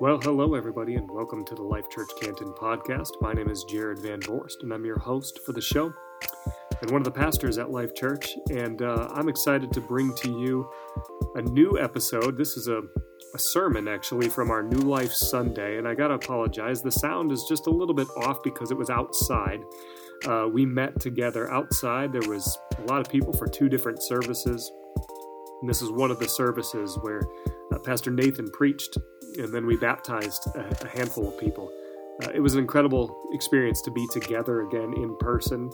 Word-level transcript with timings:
Well, 0.00 0.18
hello, 0.18 0.54
everybody, 0.54 0.94
and 0.94 1.10
welcome 1.10 1.44
to 1.44 1.54
the 1.54 1.62
Life 1.62 1.90
Church 1.90 2.08
Canton 2.18 2.54
podcast. 2.54 3.10
My 3.20 3.34
name 3.34 3.50
is 3.50 3.64
Jared 3.64 3.98
Van 3.98 4.18
Voorst, 4.22 4.62
and 4.62 4.72
I'm 4.72 4.86
your 4.86 4.98
host 4.98 5.40
for 5.44 5.52
the 5.52 5.60
show 5.60 5.92
and 6.80 6.90
one 6.90 7.02
of 7.02 7.04
the 7.04 7.10
pastors 7.10 7.58
at 7.58 7.70
Life 7.70 7.94
Church. 7.94 8.34
And 8.48 8.80
uh, 8.80 9.10
I'm 9.12 9.28
excited 9.28 9.70
to 9.72 9.80
bring 9.82 10.14
to 10.14 10.30
you 10.30 10.70
a 11.34 11.42
new 11.42 11.78
episode. 11.78 12.38
This 12.38 12.56
is 12.56 12.66
a, 12.66 12.80
a 13.34 13.38
sermon, 13.38 13.88
actually, 13.88 14.30
from 14.30 14.50
our 14.50 14.62
New 14.62 14.78
Life 14.78 15.12
Sunday. 15.12 15.76
And 15.76 15.86
I 15.86 15.92
got 15.92 16.08
to 16.08 16.14
apologize. 16.14 16.80
The 16.80 16.90
sound 16.90 17.30
is 17.30 17.44
just 17.46 17.66
a 17.66 17.70
little 17.70 17.94
bit 17.94 18.08
off 18.16 18.42
because 18.42 18.70
it 18.70 18.78
was 18.78 18.88
outside. 18.88 19.60
Uh, 20.24 20.48
we 20.50 20.64
met 20.64 20.98
together 20.98 21.52
outside. 21.52 22.10
There 22.10 22.26
was 22.26 22.58
a 22.78 22.84
lot 22.84 23.02
of 23.02 23.12
people 23.12 23.34
for 23.34 23.46
two 23.46 23.68
different 23.68 24.02
services. 24.02 24.72
And 25.60 25.68
this 25.68 25.82
is 25.82 25.90
one 25.90 26.10
of 26.10 26.18
the 26.18 26.26
services 26.26 26.98
where 27.02 27.20
uh, 27.70 27.78
Pastor 27.80 28.10
Nathan 28.10 28.50
preached 28.50 28.96
and 29.38 29.52
then 29.52 29.66
we 29.66 29.76
baptized 29.76 30.46
a, 30.54 30.84
a 30.84 30.88
handful 30.88 31.28
of 31.28 31.38
people. 31.38 31.72
Uh, 32.22 32.30
it 32.34 32.40
was 32.40 32.54
an 32.54 32.60
incredible 32.60 33.28
experience 33.32 33.80
to 33.82 33.90
be 33.90 34.06
together 34.12 34.62
again 34.62 34.92
in 34.96 35.16
person. 35.18 35.70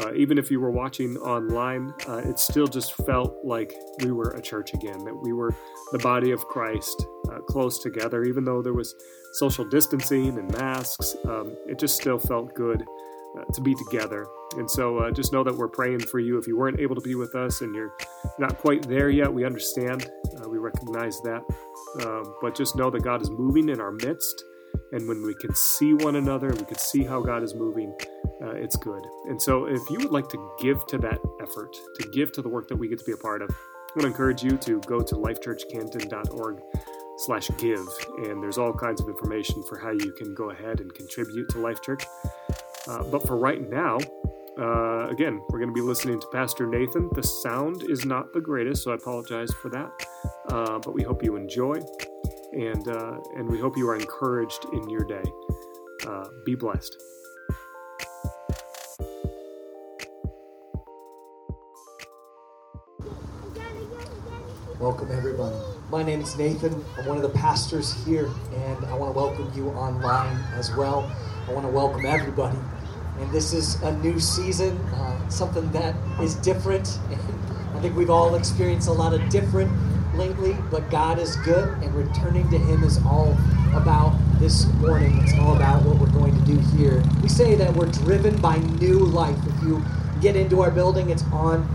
Uh, 0.00 0.12
even 0.14 0.38
if 0.38 0.48
you 0.48 0.60
were 0.60 0.70
watching 0.70 1.16
online, 1.18 1.92
uh, 2.06 2.22
it 2.24 2.38
still 2.38 2.68
just 2.68 2.94
felt 3.04 3.34
like 3.44 3.74
we 4.04 4.12
were 4.12 4.30
a 4.30 4.40
church 4.40 4.72
again, 4.74 5.04
that 5.04 5.14
we 5.14 5.32
were 5.32 5.52
the 5.90 5.98
body 5.98 6.30
of 6.30 6.44
Christ 6.46 7.04
uh, 7.32 7.38
close 7.40 7.82
together. 7.82 8.22
Even 8.24 8.44
though 8.44 8.62
there 8.62 8.74
was 8.74 8.94
social 9.34 9.64
distancing 9.64 10.38
and 10.38 10.52
masks, 10.52 11.16
um, 11.24 11.56
it 11.66 11.80
just 11.80 11.96
still 11.96 12.18
felt 12.18 12.54
good 12.54 12.84
to 13.52 13.60
be 13.60 13.74
together. 13.74 14.26
And 14.56 14.70
so 14.70 14.98
uh, 14.98 15.10
just 15.10 15.32
know 15.32 15.44
that 15.44 15.56
we're 15.56 15.68
praying 15.68 16.00
for 16.00 16.18
you. 16.18 16.38
If 16.38 16.46
you 16.46 16.56
weren't 16.56 16.80
able 16.80 16.94
to 16.94 17.00
be 17.00 17.14
with 17.14 17.34
us 17.34 17.60
and 17.60 17.74
you're 17.74 17.94
not 18.38 18.58
quite 18.58 18.88
there 18.88 19.10
yet, 19.10 19.32
we 19.32 19.44
understand. 19.44 20.10
Uh, 20.36 20.48
we 20.48 20.58
recognize 20.58 21.20
that. 21.22 21.42
Um, 22.04 22.34
but 22.40 22.54
just 22.54 22.76
know 22.76 22.90
that 22.90 23.02
God 23.02 23.22
is 23.22 23.30
moving 23.30 23.68
in 23.68 23.80
our 23.80 23.92
midst. 23.92 24.42
And 24.92 25.06
when 25.06 25.22
we 25.22 25.34
can 25.34 25.54
see 25.54 25.92
one 25.92 26.16
another, 26.16 26.48
and 26.48 26.58
we 26.58 26.64
can 26.64 26.78
see 26.78 27.04
how 27.04 27.20
God 27.20 27.42
is 27.42 27.54
moving, 27.54 27.94
uh, 28.42 28.52
it's 28.52 28.76
good. 28.76 29.02
And 29.26 29.40
so 29.40 29.66
if 29.66 29.80
you 29.90 29.98
would 29.98 30.10
like 30.10 30.28
to 30.28 30.50
give 30.60 30.86
to 30.86 30.98
that 30.98 31.18
effort, 31.42 31.76
to 32.00 32.08
give 32.10 32.32
to 32.32 32.42
the 32.42 32.48
work 32.48 32.68
that 32.68 32.76
we 32.76 32.88
get 32.88 32.98
to 32.98 33.04
be 33.04 33.12
a 33.12 33.16
part 33.16 33.42
of, 33.42 33.50
I 33.50 33.92
want 33.96 34.02
to 34.02 34.06
encourage 34.06 34.42
you 34.42 34.56
to 34.58 34.80
go 34.80 35.00
to 35.00 35.14
lifechurchcanton.org 35.14 36.60
slash 37.18 37.50
give. 37.58 37.86
And 38.24 38.42
there's 38.42 38.58
all 38.58 38.72
kinds 38.72 39.00
of 39.00 39.08
information 39.08 39.62
for 39.68 39.78
how 39.78 39.90
you 39.90 40.12
can 40.12 40.34
go 40.34 40.50
ahead 40.50 40.80
and 40.80 40.92
contribute 40.94 41.48
to 41.50 41.58
Life 41.58 41.82
Church. 41.82 42.04
Uh, 42.88 43.02
but 43.02 43.26
for 43.26 43.36
right 43.36 43.68
now, 43.68 43.98
uh, 44.58 45.08
again, 45.10 45.42
we're 45.50 45.58
going 45.58 45.68
to 45.68 45.74
be 45.74 45.82
listening 45.82 46.18
to 46.18 46.26
Pastor 46.32 46.66
Nathan. 46.66 47.10
The 47.12 47.22
sound 47.22 47.82
is 47.82 48.06
not 48.06 48.32
the 48.32 48.40
greatest, 48.40 48.82
so 48.82 48.92
I 48.92 48.94
apologize 48.94 49.52
for 49.60 49.68
that. 49.68 49.90
Uh, 50.48 50.78
but 50.78 50.94
we 50.94 51.02
hope 51.02 51.22
you 51.22 51.36
enjoy, 51.36 51.74
and 52.52 52.88
uh, 52.88 53.18
and 53.36 53.46
we 53.46 53.58
hope 53.58 53.76
you 53.76 53.86
are 53.90 53.94
encouraged 53.94 54.64
in 54.72 54.88
your 54.88 55.04
day. 55.04 55.22
Uh, 56.06 56.24
be 56.46 56.54
blessed. 56.54 56.96
Welcome, 64.80 65.12
everybody. 65.12 65.56
My 65.90 66.02
name 66.02 66.22
is 66.22 66.38
Nathan. 66.38 66.82
I'm 66.96 67.04
one 67.04 67.18
of 67.18 67.22
the 67.22 67.38
pastors 67.38 68.02
here, 68.06 68.30
and 68.54 68.86
I 68.86 68.94
want 68.94 69.12
to 69.12 69.18
welcome 69.18 69.52
you 69.54 69.68
online 69.70 70.38
as 70.54 70.74
well. 70.74 71.12
I 71.46 71.52
want 71.52 71.66
to 71.66 71.72
welcome 71.72 72.06
everybody 72.06 72.56
and 73.20 73.30
this 73.32 73.52
is 73.52 73.80
a 73.82 73.96
new 73.98 74.20
season, 74.20 74.76
uh, 74.94 75.28
something 75.28 75.70
that 75.72 75.94
is 76.20 76.34
different. 76.36 76.98
I 77.74 77.80
think 77.80 77.96
we've 77.96 78.10
all 78.10 78.34
experienced 78.34 78.88
a 78.88 78.92
lot 78.92 79.14
of 79.14 79.28
different 79.28 79.70
lately, 80.14 80.56
but 80.70 80.90
God 80.90 81.18
is 81.18 81.36
good, 81.36 81.68
and 81.82 81.94
returning 81.94 82.50
to 82.50 82.58
Him 82.58 82.82
is 82.82 82.98
all 83.04 83.36
about 83.74 84.18
this 84.40 84.66
morning. 84.74 85.18
It's 85.22 85.34
all 85.38 85.56
about 85.56 85.84
what 85.84 85.98
we're 85.98 86.12
going 86.12 86.34
to 86.38 86.44
do 86.44 86.58
here. 86.76 87.02
We 87.22 87.28
say 87.28 87.54
that 87.54 87.72
we're 87.74 87.90
driven 87.90 88.36
by 88.40 88.56
new 88.56 88.98
life. 88.98 89.38
If 89.46 89.62
you 89.62 89.84
get 90.20 90.34
into 90.36 90.60
our 90.60 90.70
building, 90.70 91.10
it's 91.10 91.24
on 91.32 91.68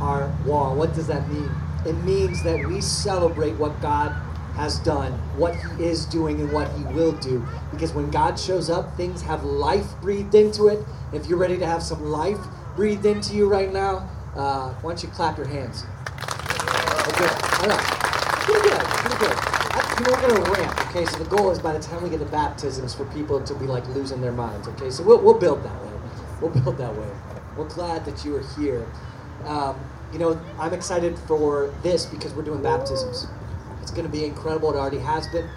our 0.00 0.32
wall. 0.44 0.76
What 0.76 0.94
does 0.94 1.06
that 1.08 1.28
mean? 1.28 1.50
It 1.86 1.94
means 2.04 2.42
that 2.42 2.66
we 2.66 2.80
celebrate 2.80 3.52
what 3.52 3.80
God 3.80 4.14
has 4.60 4.78
done, 4.80 5.12
what 5.38 5.56
He 5.56 5.84
is 5.84 6.04
doing, 6.04 6.38
and 6.40 6.52
what 6.52 6.70
He 6.72 6.84
will 6.84 7.12
do. 7.12 7.44
Because 7.70 7.94
when 7.94 8.10
God 8.10 8.38
shows 8.38 8.68
up, 8.68 8.94
things 8.94 9.22
have 9.22 9.42
life 9.42 9.86
breathed 10.02 10.34
into 10.34 10.68
it. 10.68 10.84
If 11.14 11.26
you're 11.26 11.38
ready 11.38 11.56
to 11.56 11.66
have 11.66 11.82
some 11.82 12.04
life 12.04 12.38
breathed 12.76 13.06
into 13.06 13.34
you 13.34 13.48
right 13.48 13.72
now, 13.72 14.08
uh, 14.36 14.74
why 14.74 14.90
don't 14.90 15.02
you 15.02 15.08
clap 15.08 15.38
your 15.38 15.46
hands? 15.46 15.84
Okay, 17.08 17.30
all 17.62 17.68
right. 17.68 17.86
Pretty 18.44 18.68
good, 18.68 18.80
pretty 19.00 19.18
good. 19.24 19.36
You 19.98 20.06
know, 20.06 20.12
we're 20.12 20.28
going 20.28 20.44
to 20.44 20.50
ramp, 20.50 20.86
okay? 20.88 21.04
So 21.06 21.18
the 21.24 21.30
goal 21.36 21.50
is 21.50 21.58
by 21.58 21.72
the 21.72 21.80
time 21.80 22.02
we 22.02 22.10
get 22.10 22.20
to 22.20 22.26
baptisms 22.26 22.94
for 22.94 23.06
people 23.06 23.42
to 23.42 23.54
be 23.54 23.66
like 23.66 23.86
losing 23.88 24.20
their 24.20 24.32
minds, 24.32 24.68
okay? 24.68 24.90
So 24.90 25.02
we'll, 25.02 25.22
we'll 25.22 25.38
build 25.38 25.62
that 25.64 25.82
way. 25.82 25.92
We'll 26.40 26.50
build 26.50 26.76
that 26.76 26.94
way. 26.94 27.08
We're 27.56 27.68
glad 27.68 28.04
that 28.04 28.24
you 28.24 28.36
are 28.36 28.44
here. 28.58 28.86
Um, 29.46 29.80
you 30.12 30.18
know, 30.18 30.38
I'm 30.58 30.74
excited 30.74 31.18
for 31.20 31.72
this 31.82 32.04
because 32.04 32.34
we're 32.34 32.42
doing 32.42 32.62
baptisms. 32.62 33.26
It's 33.82 33.90
going 33.90 34.04
to 34.04 34.12
be 34.12 34.24
incredible. 34.24 34.72
It 34.72 34.76
already 34.76 34.98
has 34.98 35.26
been. 35.28 35.48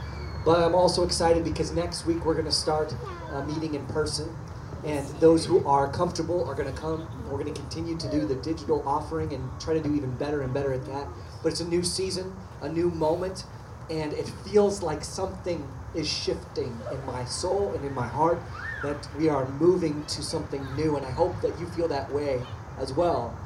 But 0.45 0.59
I'm 0.61 0.75
also 0.75 1.03
excited 1.03 1.43
because 1.43 1.71
next 1.71 2.05
week 2.05 2.25
we're 2.25 2.33
going 2.33 2.45
to 2.45 2.51
start 2.51 2.93
uh, 3.31 3.43
meeting 3.45 3.75
in 3.75 3.85
person. 3.87 4.35
And 4.83 5.07
those 5.21 5.45
who 5.45 5.65
are 5.65 5.89
comfortable 5.89 6.43
are 6.45 6.53
going 6.53 6.73
to 6.73 6.79
come. 6.79 7.07
We're 7.29 7.41
going 7.41 7.53
to 7.53 7.59
continue 7.59 7.97
to 7.97 8.11
do 8.11 8.25
the 8.25 8.35
digital 8.35 8.83
offering 8.85 9.31
and 9.33 9.49
try 9.59 9.73
to 9.73 9.81
do 9.81 9.95
even 9.95 10.11
better 10.17 10.41
and 10.41 10.53
better 10.53 10.73
at 10.73 10.85
that. 10.87 11.07
But 11.41 11.53
it's 11.53 11.61
a 11.61 11.67
new 11.67 11.83
season, 11.83 12.35
a 12.61 12.67
new 12.67 12.89
moment, 12.91 13.45
and 13.89 14.11
it 14.13 14.27
feels 14.45 14.83
like 14.83 15.03
something 15.03 15.65
is 15.95 16.09
shifting 16.09 16.77
in 16.91 17.05
my 17.05 17.23
soul 17.23 17.71
and 17.73 17.85
in 17.85 17.93
my 17.93 18.07
heart 18.07 18.39
that 18.81 19.07
we 19.17 19.29
are 19.29 19.47
moving 19.51 20.03
to 20.05 20.21
something 20.21 20.65
new. 20.75 20.97
And 20.97 21.05
I 21.05 21.11
hope 21.11 21.39
that 21.41 21.57
you 21.59 21.65
feel 21.67 21.87
that 21.87 22.11
way 22.11 22.41
as 22.77 22.91
well 22.91 23.37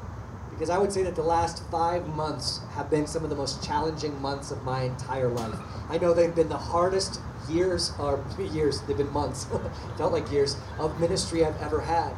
because 0.58 0.70
I 0.70 0.78
would 0.78 0.92
say 0.92 1.04
that 1.04 1.14
the 1.14 1.22
last 1.22 1.62
five 1.70 2.08
months 2.16 2.58
have 2.72 2.90
been 2.90 3.06
some 3.06 3.22
of 3.22 3.30
the 3.30 3.36
most 3.36 3.62
challenging 3.62 4.20
months 4.20 4.50
of 4.50 4.64
my 4.64 4.82
entire 4.82 5.28
life. 5.28 5.54
I 5.88 5.98
know 5.98 6.12
they've 6.12 6.34
been 6.34 6.48
the 6.48 6.58
hardest 6.58 7.20
years, 7.48 7.92
or 7.96 8.24
years, 8.40 8.80
they've 8.80 8.96
been 8.96 9.12
months, 9.12 9.46
felt 9.96 10.12
like 10.12 10.32
years, 10.32 10.56
of 10.80 10.98
ministry 10.98 11.44
I've 11.44 11.56
ever 11.62 11.80
had. 11.82 12.12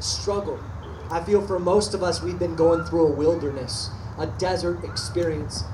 Struggle. 0.00 0.60
I 1.10 1.24
feel 1.24 1.40
for 1.46 1.58
most 1.58 1.94
of 1.94 2.02
us, 2.02 2.22
we've 2.22 2.38
been 2.38 2.56
going 2.56 2.84
through 2.84 3.06
a 3.06 3.12
wilderness, 3.12 3.88
a 4.18 4.26
desert 4.26 4.84
experience. 4.84 5.64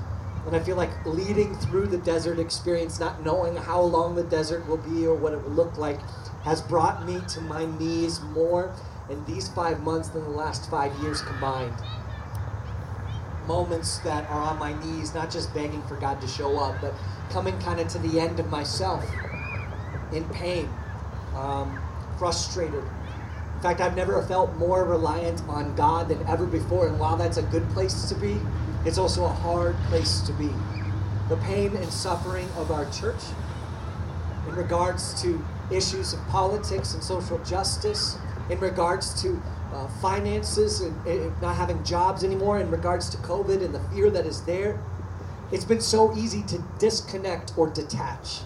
And 0.47 0.55
I 0.55 0.59
feel 0.59 0.77
like 0.77 1.05
leading 1.05 1.53
through 1.55 1.87
the 1.87 1.97
desert 1.97 2.39
experience, 2.39 2.97
not 2.97 3.25
knowing 3.25 3.57
how 3.57 3.81
long 3.81 4.15
the 4.15 4.23
desert 4.23 4.65
will 4.69 4.77
be 4.77 5.05
or 5.05 5.15
what 5.15 5.33
it 5.33 5.43
will 5.43 5.51
look 5.51 5.77
like, 5.77 5.99
has 6.43 6.61
brought 6.61 7.05
me 7.05 7.19
to 7.27 7.41
my 7.41 7.65
knees 7.77 8.21
more 8.21 8.73
in 9.09 9.23
these 9.25 9.47
five 9.49 9.81
months 9.81 10.09
than 10.09 10.23
the 10.23 10.29
last 10.29 10.69
five 10.69 10.93
years 10.99 11.21
combined. 11.21 11.73
Moments 13.47 13.97
that 13.99 14.29
are 14.29 14.41
on 14.41 14.57
my 14.57 14.73
knees, 14.83 15.13
not 15.13 15.29
just 15.29 15.53
begging 15.53 15.81
for 15.83 15.95
God 15.95 16.21
to 16.21 16.27
show 16.27 16.57
up, 16.57 16.79
but 16.79 16.93
coming 17.29 17.57
kind 17.59 17.79
of 17.79 17.87
to 17.89 17.99
the 17.99 18.19
end 18.19 18.39
of 18.39 18.49
myself 18.49 19.03
in 20.13 20.23
pain, 20.29 20.69
um, 21.35 21.77
frustrated. 22.17 22.83
In 23.55 23.61
fact, 23.61 23.81
I've 23.81 23.95
never 23.95 24.21
felt 24.23 24.55
more 24.57 24.83
reliant 24.85 25.41
on 25.47 25.75
God 25.75 26.09
than 26.09 26.25
ever 26.27 26.45
before. 26.45 26.87
And 26.87 26.99
while 26.99 27.17
that's 27.17 27.37
a 27.37 27.43
good 27.43 27.67
place 27.69 28.09
to 28.09 28.15
be, 28.15 28.39
it's 28.85 28.97
also 28.97 29.25
a 29.25 29.29
hard 29.29 29.75
place 29.87 30.21
to 30.21 30.33
be. 30.33 30.49
The 31.29 31.37
pain 31.37 31.75
and 31.75 31.91
suffering 31.91 32.47
of 32.57 32.71
our 32.71 32.89
church 32.91 33.21
in 34.47 34.55
regards 34.55 35.21
to 35.21 35.43
issues 35.71 36.13
of 36.13 36.19
politics 36.27 36.93
and 36.93 37.01
social 37.01 37.37
justice, 37.39 38.17
in 38.49 38.59
regards 38.59 39.21
to 39.21 39.41
uh, 39.73 39.87
finances 40.01 40.81
and, 40.81 41.07
and 41.07 41.41
not 41.41 41.55
having 41.55 41.83
jobs 41.83 42.23
anymore, 42.23 42.59
in 42.59 42.69
regards 42.69 43.09
to 43.09 43.17
COVID 43.17 43.63
and 43.63 43.73
the 43.73 43.79
fear 43.89 44.09
that 44.09 44.25
is 44.25 44.43
there. 44.43 44.79
It's 45.51 45.65
been 45.65 45.81
so 45.81 46.15
easy 46.15 46.43
to 46.43 46.63
disconnect 46.79 47.53
or 47.57 47.69
detach. 47.69 48.41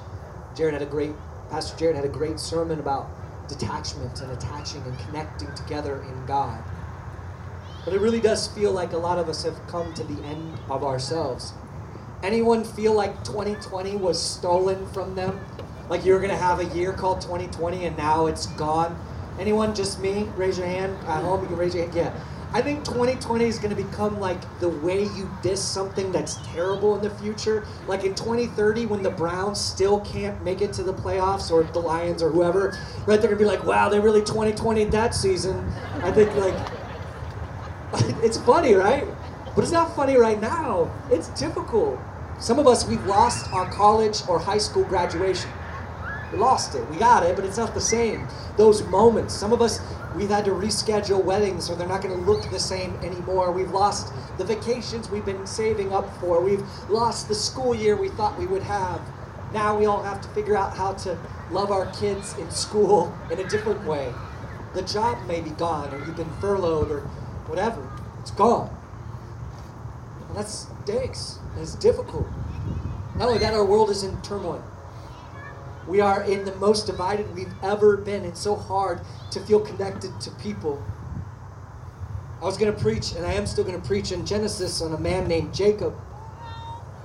Jared 0.56 0.74
had 0.74 0.82
a 0.82 0.86
great, 0.86 1.14
Pastor 1.50 1.78
Jared 1.78 1.96
had 1.96 2.06
a 2.06 2.10
great 2.10 2.40
sermon 2.40 2.80
about 2.80 3.10
detachment 3.48 4.22
and 4.22 4.32
attaching 4.32 4.82
and 4.84 4.98
connecting 5.00 5.54
together 5.56 6.02
in 6.04 6.26
God. 6.26 6.64
But 7.86 7.94
it 7.94 8.02
really 8.02 8.20
does 8.20 8.48
feel 8.48 8.74
like 8.74 8.92
a 8.92 8.98
lot 8.98 9.18
of 9.18 9.30
us 9.30 9.44
have 9.44 9.56
come 9.68 9.94
to 9.94 10.04
the 10.04 10.22
end 10.24 10.60
of 10.70 10.84
ourselves. 10.84 11.54
Anyone 12.24 12.64
feel 12.64 12.94
like 12.94 13.24
2020 13.24 13.96
was 13.96 14.22
stolen 14.22 14.86
from 14.92 15.16
them? 15.16 15.40
Like 15.90 16.04
you're 16.04 16.20
going 16.20 16.32
to 16.32 16.36
have 16.36 16.60
a 16.60 16.66
year 16.76 16.92
called 16.92 17.22
2020 17.22 17.86
and 17.86 17.98
now 17.98 18.26
it's 18.26 18.48
gone? 18.48 19.00
Anyone? 19.40 19.76
Just 19.76 20.00
me? 20.00 20.30
Raise 20.36 20.58
your 20.58 20.68
hand. 20.68 20.98
At 21.08 21.24
home, 21.24 21.42
you 21.42 21.48
can 21.48 21.58
raise 21.58 21.76
your 21.76 21.84
hand. 21.84 21.96
Yeah. 21.96 22.14
I 22.54 22.62
think 22.62 22.86
2020 22.86 23.46
is 23.46 23.60
going 23.60 23.76
to 23.76 23.84
become 23.84 24.20
like 24.20 24.40
the 24.60 24.70
way 24.70 25.04
you 25.04 25.30
diss 25.44 25.62
something 25.62 26.12
that's 26.14 26.38
terrible 26.48 26.96
in 26.96 27.02
the 27.02 27.10
future. 27.10 27.68
Like 27.88 28.06
in 28.06 28.16
2030, 28.16 28.86
when 28.86 29.04
the 29.04 29.10
Browns 29.10 29.60
still 29.60 30.00
can't 30.00 30.42
make 30.44 30.62
it 30.62 30.72
to 30.74 30.84
the 30.84 30.94
playoffs, 30.94 31.52
or 31.52 31.64
the 31.64 31.80
Lions, 31.80 32.24
or 32.24 32.30
whoever, 32.30 32.78
right? 33.06 33.20
They're 33.20 33.30
going 33.30 33.32
to 33.32 33.36
be 33.38 33.46
like, 33.46 33.66
"Wow, 33.66 33.90
they 33.90 34.00
really 34.00 34.22
2020 34.22 34.86
that 34.86 35.14
season." 35.14 35.72
I 36.02 36.12
think 36.12 36.34
like 36.36 36.56
it's 38.24 38.38
funny, 38.38 38.74
right? 38.74 39.06
But 39.54 39.64
it's 39.64 39.74
not 39.74 39.96
funny 39.96 40.16
right 40.16 40.40
now. 40.40 40.90
It's 41.12 41.28
difficult. 41.30 42.00
Some 42.40 42.60
of 42.60 42.68
us, 42.68 42.88
we've 42.88 43.04
lost 43.08 43.52
our 43.52 43.70
college 43.72 44.22
or 44.30 44.40
high 44.40 44.60
school 44.60 44.84
graduation. 44.84 45.50
We 46.32 46.40
lost 46.40 46.76
it. 46.76 46.88
We 46.90 46.98
got 46.98 47.24
it, 47.24 47.36
but 47.36 47.46
it's 47.46 47.58
not 47.58 47.74
the 47.74 47.82
same. 47.82 48.28
Those 48.58 48.84
moments. 48.88 49.34
Some 49.34 49.54
of 49.54 49.62
us, 49.62 49.80
we've 50.16 50.30
had 50.30 50.46
to 50.46 50.52
reschedule 50.52 51.24
weddings 51.24 51.70
or 51.70 51.76
they're 51.76 51.88
not 51.88 52.02
going 52.02 52.18
to 52.18 52.26
look 52.30 52.50
the 52.50 52.60
same 52.60 52.96
anymore. 52.98 53.52
We've 53.52 53.72
lost 53.72 54.14
the 54.38 54.44
vacations 54.44 55.10
we've 55.10 55.26
been 55.26 55.48
saving 55.48 55.94
up 55.94 56.10
for. 56.20 56.42
We've 56.42 56.64
lost 56.90 57.28
the 57.28 57.36
school 57.36 57.74
year 57.74 57.96
we 57.96 58.10
thought 58.10 58.38
we 58.38 58.46
would 58.46 58.64
have. 58.64 59.02
Now 59.54 59.78
we 59.78 59.86
all 59.86 60.04
have 60.04 60.22
to 60.22 60.28
figure 60.30 60.58
out 60.58 60.76
how 60.76 60.94
to 60.94 61.18
love 61.52 61.72
our 61.72 61.86
kids 61.94 62.38
in 62.38 62.52
school 62.52 63.16
in 63.32 63.40
a 63.40 63.48
different 63.48 63.86
way. 63.86 64.14
The 64.74 64.82
job 64.82 65.26
may 65.28 65.42
be 65.42 65.52
gone, 65.52 65.94
or 65.94 66.06
you've 66.06 66.18
been 66.18 66.34
furloughed, 66.42 66.92
or 66.92 67.00
whatever. 67.48 67.90
It's 68.20 68.32
gone. 68.32 68.70
And 70.28 70.38
that 70.38 70.50
stinks. 70.50 71.40
And 71.54 71.64
it's 71.64 71.76
difficult. 71.76 72.28
Not 73.16 73.30
only 73.30 73.40
that, 73.40 73.54
our 73.54 73.66
world 73.66 73.90
is 73.90 74.04
in 74.04 74.22
turmoil. 74.22 74.64
We 75.88 76.02
are 76.02 76.22
in 76.24 76.44
the 76.44 76.54
most 76.56 76.86
divided 76.86 77.34
we've 77.34 77.54
ever 77.64 77.96
been. 77.96 78.26
It's 78.26 78.42
so 78.42 78.56
hard 78.56 79.00
to 79.32 79.40
feel 79.40 79.62
connected 79.62 80.20
to 80.20 80.32
people. 80.32 80.84
I 82.42 82.46
was 82.46 82.58
going 82.58 82.74
to 82.74 82.80
preach, 82.80 83.14
and 83.14 83.26
I 83.26 83.34
am 83.34 83.48
still 83.48 83.64
going 83.64 83.80
to 83.82 83.88
preach 83.88 84.12
in 84.12 84.26
Genesis 84.26 84.82
on 84.82 84.94
a 84.94 85.00
man 85.00 85.28
named 85.28 85.56
Jacob. 85.56 85.96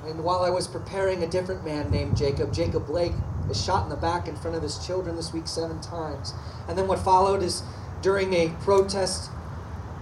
And 0.04 0.24
while 0.24 0.42
I 0.42 0.50
was 0.50 0.66
preparing 0.66 1.22
a 1.22 1.28
different 1.28 1.64
man 1.64 1.90
named 1.92 2.16
Jacob, 2.16 2.52
Jacob 2.52 2.86
Blake 2.86 3.12
is 3.48 3.64
shot 3.64 3.84
in 3.84 3.88
the 3.88 3.96
back 3.96 4.26
in 4.26 4.34
front 4.34 4.56
of 4.56 4.62
his 4.62 4.84
children 4.84 5.14
this 5.14 5.32
week 5.32 5.46
seven 5.46 5.80
times. 5.80 6.34
And 6.68 6.76
then 6.76 6.88
what 6.88 6.98
followed 6.98 7.42
is 7.42 7.62
during 8.02 8.34
a 8.34 8.48
protest, 8.60 9.30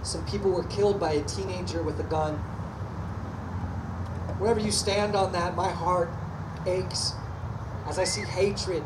some 0.01 0.25
people 0.25 0.49
were 0.49 0.63
killed 0.63 0.99
by 0.99 1.11
a 1.11 1.23
teenager 1.23 1.83
with 1.83 1.99
a 1.99 2.03
gun. 2.03 2.33
Wherever 4.39 4.59
you 4.59 4.71
stand 4.71 5.15
on 5.15 5.31
that, 5.33 5.55
my 5.55 5.69
heart 5.69 6.09
aches 6.65 7.13
as 7.87 7.99
I 7.99 8.03
see 8.03 8.21
hatred 8.21 8.83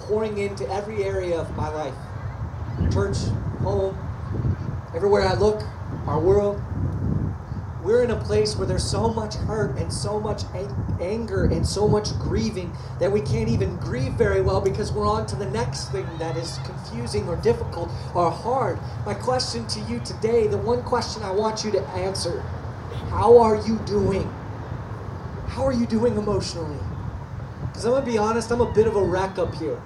pouring 0.00 0.38
into 0.38 0.68
every 0.70 1.04
area 1.04 1.38
of 1.38 1.54
my 1.56 1.68
life 1.68 1.94
church, 2.92 3.16
home, 3.60 3.98
everywhere 4.94 5.26
I 5.26 5.34
look, 5.34 5.62
our 6.06 6.20
world. 6.20 6.62
We're 7.82 8.02
in 8.02 8.10
a 8.10 8.16
place 8.16 8.56
where 8.56 8.66
there's 8.66 8.88
so 8.88 9.08
much 9.08 9.34
hurt 9.34 9.78
and 9.78 9.92
so 9.92 10.20
much 10.20 10.42
anger 11.00 11.44
and 11.44 11.66
so 11.66 11.88
much 11.88 12.12
grieving 12.18 12.72
that 12.98 13.10
we 13.10 13.20
can't 13.20 13.48
even 13.48 13.76
grieve 13.76 14.12
very 14.12 14.42
well 14.42 14.60
because 14.60 14.92
we're 14.92 15.06
on 15.06 15.26
to 15.26 15.36
the 15.36 15.48
next 15.50 15.90
thing 15.90 16.06
that 16.18 16.36
is 16.36 16.58
confusing 16.64 17.28
or 17.28 17.36
difficult 17.36 17.88
or 18.14 18.30
hard. 18.30 18.78
My 19.06 19.14
question 19.14 19.66
to 19.68 19.80
you 19.82 20.00
today, 20.00 20.46
the 20.48 20.58
one 20.58 20.82
question 20.82 21.22
I 21.22 21.30
want 21.30 21.64
you 21.64 21.70
to 21.72 21.82
answer 21.90 22.40
how 23.10 23.38
are 23.38 23.56
you 23.66 23.78
doing? 23.86 24.30
How 25.46 25.64
are 25.66 25.72
you 25.72 25.86
doing 25.86 26.16
emotionally? 26.16 26.78
Because 27.78 27.86
I'm 27.86 27.92
going 27.92 28.06
to 28.06 28.10
be 28.10 28.18
honest, 28.18 28.50
I'm 28.50 28.60
a 28.60 28.72
bit 28.72 28.88
of 28.88 28.96
a 28.96 29.02
wreck 29.04 29.38
up 29.38 29.54
here. 29.54 29.80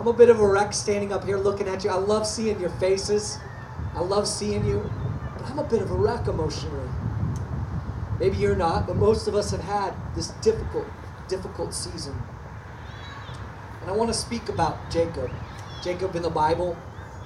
I'm 0.00 0.06
a 0.06 0.14
bit 0.14 0.30
of 0.30 0.40
a 0.40 0.46
wreck 0.46 0.72
standing 0.72 1.12
up 1.12 1.24
here 1.24 1.36
looking 1.36 1.68
at 1.68 1.84
you. 1.84 1.90
I 1.90 1.96
love 1.96 2.26
seeing 2.26 2.58
your 2.58 2.70
faces. 2.70 3.38
I 3.92 4.00
love 4.00 4.26
seeing 4.26 4.64
you. 4.64 4.90
But 5.36 5.44
I'm 5.44 5.58
a 5.58 5.64
bit 5.64 5.82
of 5.82 5.90
a 5.90 5.94
wreck 5.94 6.26
emotionally. 6.26 6.88
Maybe 8.18 8.38
you're 8.38 8.56
not, 8.56 8.86
but 8.86 8.96
most 8.96 9.28
of 9.28 9.34
us 9.34 9.50
have 9.50 9.60
had 9.60 9.92
this 10.14 10.28
difficult, 10.40 10.86
difficult 11.28 11.74
season. 11.74 12.18
And 13.82 13.90
I 13.90 13.92
want 13.92 14.08
to 14.08 14.14
speak 14.14 14.48
about 14.48 14.90
Jacob. 14.90 15.30
Jacob 15.84 16.16
in 16.16 16.22
the 16.22 16.30
Bible, 16.30 16.78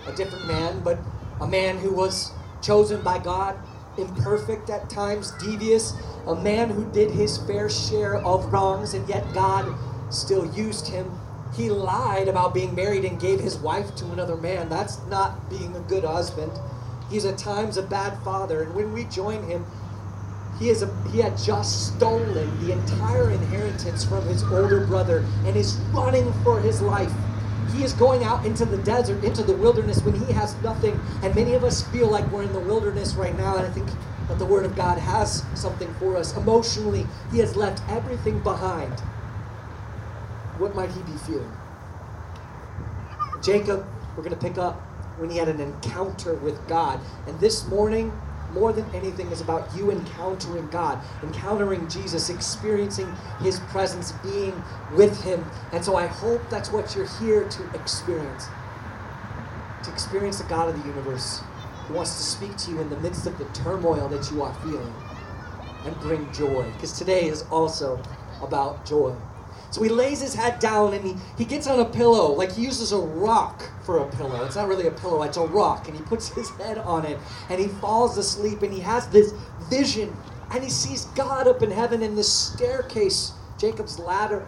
a 0.04 0.12
different 0.16 0.48
man, 0.48 0.80
but 0.80 0.98
a 1.40 1.46
man 1.46 1.78
who 1.78 1.92
was 1.92 2.32
chosen 2.60 3.02
by 3.02 3.20
God, 3.20 3.56
imperfect 4.00 4.70
at 4.70 4.90
times, 4.90 5.32
devious, 5.32 5.94
a 6.26 6.34
man 6.34 6.70
who 6.70 6.90
did 6.92 7.10
his 7.10 7.38
fair 7.38 7.68
share 7.68 8.16
of 8.16 8.52
wrongs, 8.52 8.94
and 8.94 9.08
yet 9.08 9.32
God 9.32 9.74
still 10.12 10.46
used 10.54 10.88
him. 10.88 11.10
He 11.54 11.70
lied 11.70 12.28
about 12.28 12.54
being 12.54 12.74
married 12.74 13.04
and 13.04 13.20
gave 13.20 13.40
his 13.40 13.56
wife 13.58 13.94
to 13.96 14.06
another 14.12 14.36
man. 14.36 14.68
That's 14.68 15.04
not 15.06 15.50
being 15.50 15.74
a 15.74 15.80
good 15.80 16.04
husband. 16.04 16.52
He's 17.10 17.24
at 17.24 17.38
times 17.38 17.76
a 17.76 17.82
bad 17.82 18.22
father. 18.22 18.62
And 18.62 18.74
when 18.74 18.92
we 18.92 19.04
join 19.04 19.42
him, 19.48 19.66
he, 20.60 20.68
is 20.68 20.82
a, 20.82 21.08
he 21.10 21.18
had 21.18 21.36
just 21.38 21.96
stolen 21.96 22.66
the 22.66 22.72
entire 22.72 23.30
inheritance 23.30 24.04
from 24.04 24.26
his 24.28 24.42
older 24.44 24.86
brother 24.86 25.24
and 25.44 25.56
is 25.56 25.76
running 25.92 26.32
for 26.44 26.60
his 26.60 26.80
life. 26.82 27.12
He 27.74 27.84
is 27.84 27.92
going 27.92 28.24
out 28.24 28.44
into 28.44 28.64
the 28.64 28.78
desert, 28.78 29.22
into 29.24 29.42
the 29.42 29.54
wilderness 29.54 30.02
when 30.02 30.14
he 30.14 30.32
has 30.32 30.60
nothing. 30.62 31.00
And 31.22 31.34
many 31.34 31.54
of 31.54 31.64
us 31.64 31.86
feel 31.88 32.08
like 32.08 32.30
we're 32.30 32.42
in 32.42 32.52
the 32.52 32.60
wilderness 32.60 33.14
right 33.14 33.36
now. 33.36 33.56
And 33.56 33.66
I 33.66 33.70
think 33.70 33.88
but 34.28 34.38
the 34.38 34.46
Word 34.46 34.64
of 34.64 34.76
God 34.76 34.96
has 34.96 35.44
something 35.54 35.92
for 35.94 36.16
us. 36.16 36.36
Emotionally, 36.36 37.04
He 37.32 37.38
has 37.38 37.56
left 37.56 37.82
everything 37.90 38.38
behind. 38.40 39.00
What 40.58 40.76
might 40.76 40.90
He 40.92 41.02
be 41.02 41.18
feeling? 41.26 41.50
Jacob, 43.42 43.84
we're 44.16 44.22
going 44.22 44.34
to 44.34 44.40
pick 44.40 44.56
up 44.56 44.80
when 45.18 45.30
he 45.30 45.36
had 45.36 45.48
an 45.48 45.60
encounter 45.60 46.34
with 46.34 46.66
God. 46.68 47.00
And 47.26 47.38
this 47.40 47.66
morning, 47.68 48.12
more 48.52 48.72
than 48.72 48.84
anything, 48.94 49.30
is 49.30 49.40
about 49.40 49.74
you 49.76 49.90
encountering 49.90 50.68
God, 50.68 51.00
encountering 51.22 51.88
Jesus, 51.88 52.30
experiencing 52.30 53.12
His 53.40 53.60
presence, 53.60 54.12
being 54.22 54.62
with 54.94 55.22
Him. 55.22 55.44
And 55.72 55.84
so 55.84 55.96
I 55.96 56.06
hope 56.06 56.42
that's 56.50 56.70
what 56.70 56.94
you're 56.94 57.08
here 57.18 57.48
to 57.48 57.70
experience 57.74 58.46
to 59.84 59.90
experience 59.90 60.38
the 60.38 60.44
God 60.44 60.68
of 60.68 60.80
the 60.80 60.88
universe 60.88 61.40
who 61.86 61.94
wants 61.94 62.16
to 62.16 62.22
speak 62.22 62.56
to 62.58 62.70
you 62.70 62.80
in 62.80 62.90
the 62.90 62.98
midst 63.00 63.26
of 63.26 63.38
the 63.38 63.44
turmoil 63.46 64.08
that 64.08 64.30
you 64.30 64.42
are 64.42 64.54
feeling 64.62 64.94
and 65.84 65.98
bring 66.00 66.30
joy. 66.32 66.70
Because 66.72 66.96
today 66.96 67.28
is 67.28 67.44
also 67.50 68.00
about 68.42 68.84
joy. 68.84 69.14
So 69.70 69.82
he 69.82 69.88
lays 69.88 70.20
his 70.20 70.34
head 70.34 70.58
down 70.58 70.94
and 70.94 71.04
he, 71.04 71.14
he 71.38 71.44
gets 71.44 71.66
on 71.66 71.78
a 71.80 71.84
pillow, 71.84 72.32
like 72.32 72.52
he 72.52 72.62
uses 72.62 72.92
a 72.92 72.98
rock 72.98 73.62
for 73.84 73.98
a 73.98 74.10
pillow. 74.16 74.44
It's 74.44 74.56
not 74.56 74.68
really 74.68 74.88
a 74.88 74.92
pillow, 74.92 75.22
it's 75.22 75.36
a 75.36 75.46
rock. 75.46 75.88
And 75.88 75.96
he 75.96 76.02
puts 76.02 76.28
his 76.28 76.50
head 76.50 76.78
on 76.78 77.04
it 77.06 77.18
and 77.48 77.60
he 77.60 77.68
falls 77.68 78.18
asleep 78.18 78.62
and 78.62 78.72
he 78.72 78.80
has 78.80 79.06
this 79.08 79.32
vision 79.70 80.14
and 80.52 80.64
he 80.64 80.70
sees 80.70 81.04
God 81.14 81.46
up 81.46 81.62
in 81.62 81.70
heaven 81.70 82.02
in 82.02 82.16
this 82.16 82.32
staircase, 82.32 83.32
Jacob's 83.58 83.98
ladder. 83.98 84.46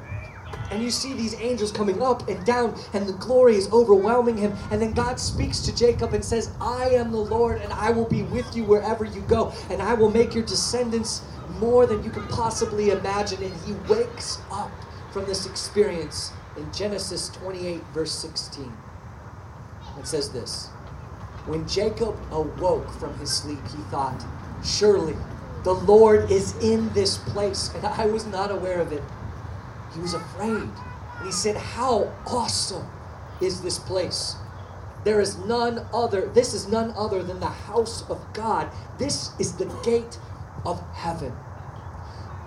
And 0.71 0.83
you 0.83 0.91
see 0.91 1.13
these 1.13 1.35
angels 1.41 1.71
coming 1.71 2.03
up 2.03 2.29
and 2.29 2.45
down, 2.45 2.75
and 2.93 3.07
the 3.07 3.13
glory 3.15 3.57
is 3.57 3.71
overwhelming 3.73 4.37
him. 4.37 4.55
And 4.71 4.81
then 4.81 4.93
God 4.93 5.21
speaks 5.21 5.61
to 5.61 5.75
Jacob 5.75 6.13
and 6.15 6.25
says, 6.25 6.51
I 6.61 6.89
am 6.91 7.13
the 7.13 7.19
Lord, 7.19 7.61
and 7.61 7.73
I 7.73 7.91
will 7.91 8.07
be 8.07 8.23
with 8.25 8.57
you 8.57 8.65
wherever 8.65 9.05
you 9.05 9.21
go, 9.23 9.53
and 9.71 9.81
I 9.81 9.95
will 9.95 10.11
make 10.11 10.35
your 10.35 10.45
descendants 10.45 11.23
more 11.59 11.87
than 11.87 12.03
you 12.03 12.11
can 12.11 12.27
possibly 12.29 12.91
imagine. 12.91 13.43
And 13.43 13.55
he 13.63 13.73
wakes 13.93 14.39
up 14.51 14.71
from 15.13 15.27
this 15.27 15.47
experience 15.47 16.33
in 16.57 16.73
Genesis 16.73 17.29
28, 17.31 17.83
verse 17.95 18.13
16. 18.13 18.73
It 19.99 20.07
says 20.07 20.31
this 20.31 20.67
When 21.47 21.69
Jacob 21.69 22.19
awoke 22.31 22.91
from 22.93 23.17
his 23.19 23.31
sleep, 23.31 23.61
he 23.69 23.83
thought, 23.91 24.25
Surely 24.65 25.17
the 25.65 25.75
Lord 25.75 26.31
is 26.31 26.57
in 26.59 26.93
this 26.93 27.19
place, 27.19 27.71
and 27.75 27.85
I 27.85 28.07
was 28.07 28.27
not 28.27 28.51
aware 28.51 28.81
of 28.81 28.93
it. 28.93 29.03
He 29.95 30.01
was 30.01 30.15
afraid. 30.15 30.69
And 31.19 31.27
he 31.27 31.33
said, 31.33 31.57
How 31.57 32.13
awesome 32.27 32.87
is 33.41 33.61
this 33.61 33.79
place? 33.79 34.37
There 35.05 35.21
is 35.21 35.37
none 35.39 35.87
other, 35.93 36.27
this 36.29 36.55
is 36.55 36.69
none 36.69 36.93
other 36.97 37.23
than 37.23 37.41
the 37.41 37.47
house 37.47 38.09
of 38.09 38.21
God. 38.33 38.71
This 38.99 39.31
is 39.39 39.57
the 39.57 39.67
gate 39.85 40.19
of 40.65 40.81
heaven. 40.93 41.33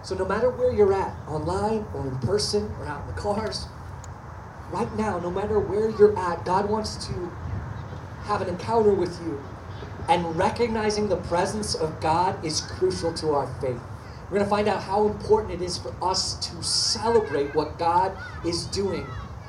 So, 0.06 0.14
no 0.14 0.24
matter 0.24 0.52
where 0.52 0.72
you're 0.72 0.94
at, 0.94 1.16
online 1.28 1.84
or 1.96 2.06
in 2.06 2.16
person 2.20 2.72
or 2.80 2.86
out 2.86 3.02
in 3.02 3.16
the 3.16 3.20
cars, 3.20 3.66
right 4.72 4.96
now, 4.96 5.18
no 5.18 5.32
matter 5.32 5.60
where 5.60 5.90
you're 5.90 6.16
at, 6.16 6.46
God 6.46 6.70
wants 6.70 7.08
to 7.08 7.14
have 8.26 8.40
an 8.42 8.48
encounter 8.48 8.94
with 8.94 9.20
you. 9.24 9.42
And 10.08 10.36
recognizing 10.36 11.10
the 11.10 11.18
presence 11.18 11.74
of 11.74 12.00
God 12.02 12.46
is 12.46 12.62
crucial 12.62 13.16
to 13.16 13.32
our 13.32 13.48
faith. 13.60 13.82
We're 14.26 14.38
going 14.38 14.44
to 14.44 14.50
find 14.50 14.68
out 14.68 14.84
how 14.84 15.08
important 15.08 15.60
it 15.60 15.66
is 15.66 15.80
for 15.80 15.92
us 16.04 16.36
to 16.50 16.64
celebrate 16.64 17.56
what 17.56 17.80
God 17.80 18.16
is 18.46 18.68
doing. 18.68 19.08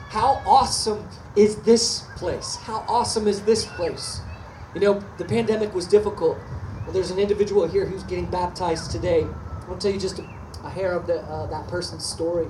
How 0.09 0.43
awesome 0.47 1.07
is 1.37 1.57
this 1.57 2.05
place? 2.17 2.57
How 2.57 2.83
awesome 2.89 3.29
is 3.29 3.43
this 3.43 3.67
place? 3.67 4.23
You 4.75 4.81
know, 4.81 5.05
the 5.19 5.27
pandemic 5.27 5.75
was 5.75 5.87
difficult. 5.87 6.39
Well, 6.85 6.93
there's 6.93 7.11
an 7.11 7.19
individual 7.19 7.69
here 7.69 7.85
who's 7.85 8.05
getting 8.05 8.31
baptized 8.31 8.91
today. 8.91 9.25
I 9.25 9.69
want 9.69 9.81
to 9.81 9.89
tell 9.89 9.95
you 9.95 10.01
just 10.01 10.19
a, 10.19 10.36
a 10.67 10.71
hair 10.71 10.93
of 10.93 11.07
the, 11.07 11.21
uh, 11.23 11.47
that 11.47 11.69
person's 11.69 12.05
story. 12.05 12.49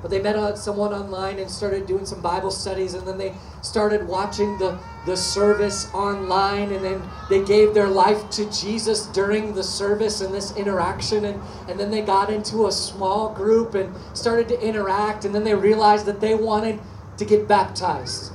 But 0.00 0.10
they 0.10 0.20
met 0.20 0.34
uh, 0.34 0.56
someone 0.56 0.92
online 0.92 1.38
and 1.38 1.48
started 1.48 1.86
doing 1.86 2.04
some 2.04 2.20
Bible 2.20 2.50
studies, 2.50 2.94
and 2.94 3.06
then 3.06 3.18
they 3.18 3.34
started 3.62 4.08
watching 4.08 4.58
the, 4.58 4.76
the 5.06 5.16
service 5.16 5.88
online, 5.94 6.72
and 6.72 6.84
then 6.84 7.02
they 7.30 7.44
gave 7.44 7.72
their 7.72 7.86
life 7.86 8.28
to 8.30 8.50
Jesus 8.50 9.06
during 9.06 9.54
the 9.54 9.62
service 9.62 10.20
and 10.20 10.34
this 10.34 10.56
interaction. 10.56 11.24
And, 11.24 11.40
and 11.68 11.78
then 11.78 11.92
they 11.92 12.02
got 12.02 12.30
into 12.30 12.66
a 12.66 12.72
small 12.72 13.32
group 13.32 13.76
and 13.76 13.94
started 14.12 14.48
to 14.48 14.60
interact, 14.60 15.24
and 15.24 15.32
then 15.32 15.44
they 15.44 15.54
realized 15.54 16.06
that 16.06 16.20
they 16.20 16.34
wanted 16.34 16.80
to 17.18 17.24
get 17.24 17.46
baptized. 17.46 18.32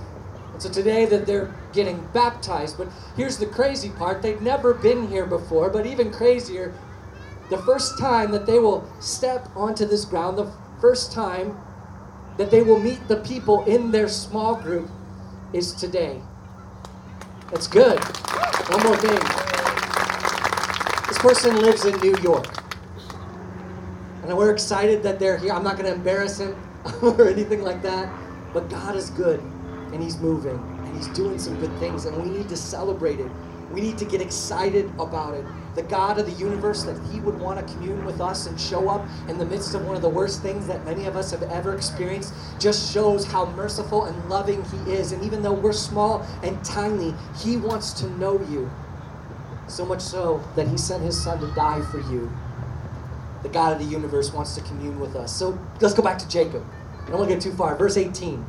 And 0.53 0.61
so 0.61 0.69
today 0.69 1.05
that 1.05 1.25
they're 1.25 1.53
getting 1.73 2.07
baptized. 2.13 2.77
But 2.77 2.87
here's 3.17 3.37
the 3.37 3.45
crazy 3.45 3.89
part 3.89 4.21
they've 4.21 4.41
never 4.41 4.73
been 4.73 5.09
here 5.09 5.25
before, 5.25 5.69
but 5.69 5.85
even 5.85 6.11
crazier, 6.11 6.73
The 7.49 7.57
first 7.59 7.97
time 7.97 8.31
that 8.31 8.45
they 8.45 8.59
will 8.59 8.87
step 8.99 9.47
onto 9.55 9.85
this 9.85 10.05
ground, 10.05 10.37
the 10.37 10.51
first 10.81 11.11
time 11.11 11.57
that 12.37 12.51
they 12.51 12.61
will 12.61 12.79
meet 12.79 13.07
the 13.07 13.17
people 13.17 13.63
in 13.65 13.91
their 13.91 14.07
small 14.07 14.55
group 14.55 14.89
is 15.53 15.73
today. 15.73 16.21
That's 17.51 17.67
good. 17.67 17.99
One 18.69 18.83
more 18.83 18.97
thing. 18.97 19.19
This 21.07 21.17
person 21.19 21.61
lives 21.61 21.85
in 21.85 21.97
New 21.99 22.17
York. 22.21 22.47
And 24.23 24.37
we're 24.37 24.51
excited 24.51 25.01
that 25.03 25.19
they're 25.19 25.37
here. 25.37 25.53
I'm 25.53 25.63
not 25.63 25.77
going 25.77 25.85
to 25.85 25.93
embarrass 25.93 26.39
him 26.39 26.55
or 27.01 27.29
anything 27.29 27.63
like 27.63 27.81
that. 27.81 28.11
But 28.53 28.69
God 28.69 28.95
is 28.95 29.09
good 29.11 29.39
and 29.93 30.01
He's 30.01 30.17
moving 30.17 30.57
and 30.85 30.95
He's 30.95 31.07
doing 31.09 31.39
some 31.39 31.59
good 31.59 31.75
things, 31.79 32.05
and 32.05 32.17
we 32.21 32.29
need 32.29 32.49
to 32.49 32.57
celebrate 32.57 33.19
it. 33.19 33.31
We 33.71 33.81
need 33.81 33.97
to 33.99 34.05
get 34.05 34.21
excited 34.21 34.91
about 34.99 35.33
it. 35.33 35.45
The 35.77 35.83
God 35.83 36.17
of 36.17 36.25
the 36.25 36.31
universe, 36.31 36.81
that 36.85 36.99
He 37.11 37.19
would 37.19 37.39
want 37.39 37.59
to 37.59 37.73
commune 37.73 38.03
with 38.03 38.19
us 38.19 38.47
and 38.47 38.59
show 38.59 38.89
up 38.89 39.05
in 39.29 39.37
the 39.37 39.45
midst 39.45 39.75
of 39.75 39.85
one 39.85 39.95
of 39.95 40.01
the 40.01 40.09
worst 40.09 40.41
things 40.41 40.65
that 40.65 40.83
many 40.83 41.05
of 41.05 41.15
us 41.15 41.29
have 41.29 41.43
ever 41.43 41.75
experienced, 41.75 42.33
just 42.57 42.91
shows 42.91 43.25
how 43.25 43.45
merciful 43.51 44.05
and 44.05 44.27
loving 44.27 44.65
He 44.65 44.93
is. 44.93 45.11
And 45.11 45.23
even 45.23 45.43
though 45.43 45.53
we're 45.53 45.73
small 45.73 46.25
and 46.41 46.65
tiny, 46.65 47.13
He 47.39 47.57
wants 47.57 47.93
to 48.01 48.09
know 48.17 48.41
you. 48.49 48.71
So 49.67 49.85
much 49.85 50.01
so 50.01 50.43
that 50.55 50.67
He 50.67 50.79
sent 50.79 51.03
His 51.03 51.23
Son 51.23 51.39
to 51.41 51.47
die 51.53 51.81
for 51.91 51.99
you. 52.11 52.31
The 53.43 53.49
God 53.49 53.71
of 53.71 53.77
the 53.77 53.85
universe 53.85 54.33
wants 54.33 54.55
to 54.55 54.61
commune 54.61 54.99
with 54.99 55.15
us. 55.15 55.31
So 55.31 55.59
let's 55.79 55.93
go 55.93 56.01
back 56.01 56.17
to 56.17 56.27
Jacob. 56.27 56.65
I 57.03 57.09
don't 57.09 57.19
want 57.19 57.29
to 57.29 57.35
get 57.35 57.43
too 57.43 57.53
far. 57.53 57.75
Verse 57.75 57.97
18. 57.97 58.43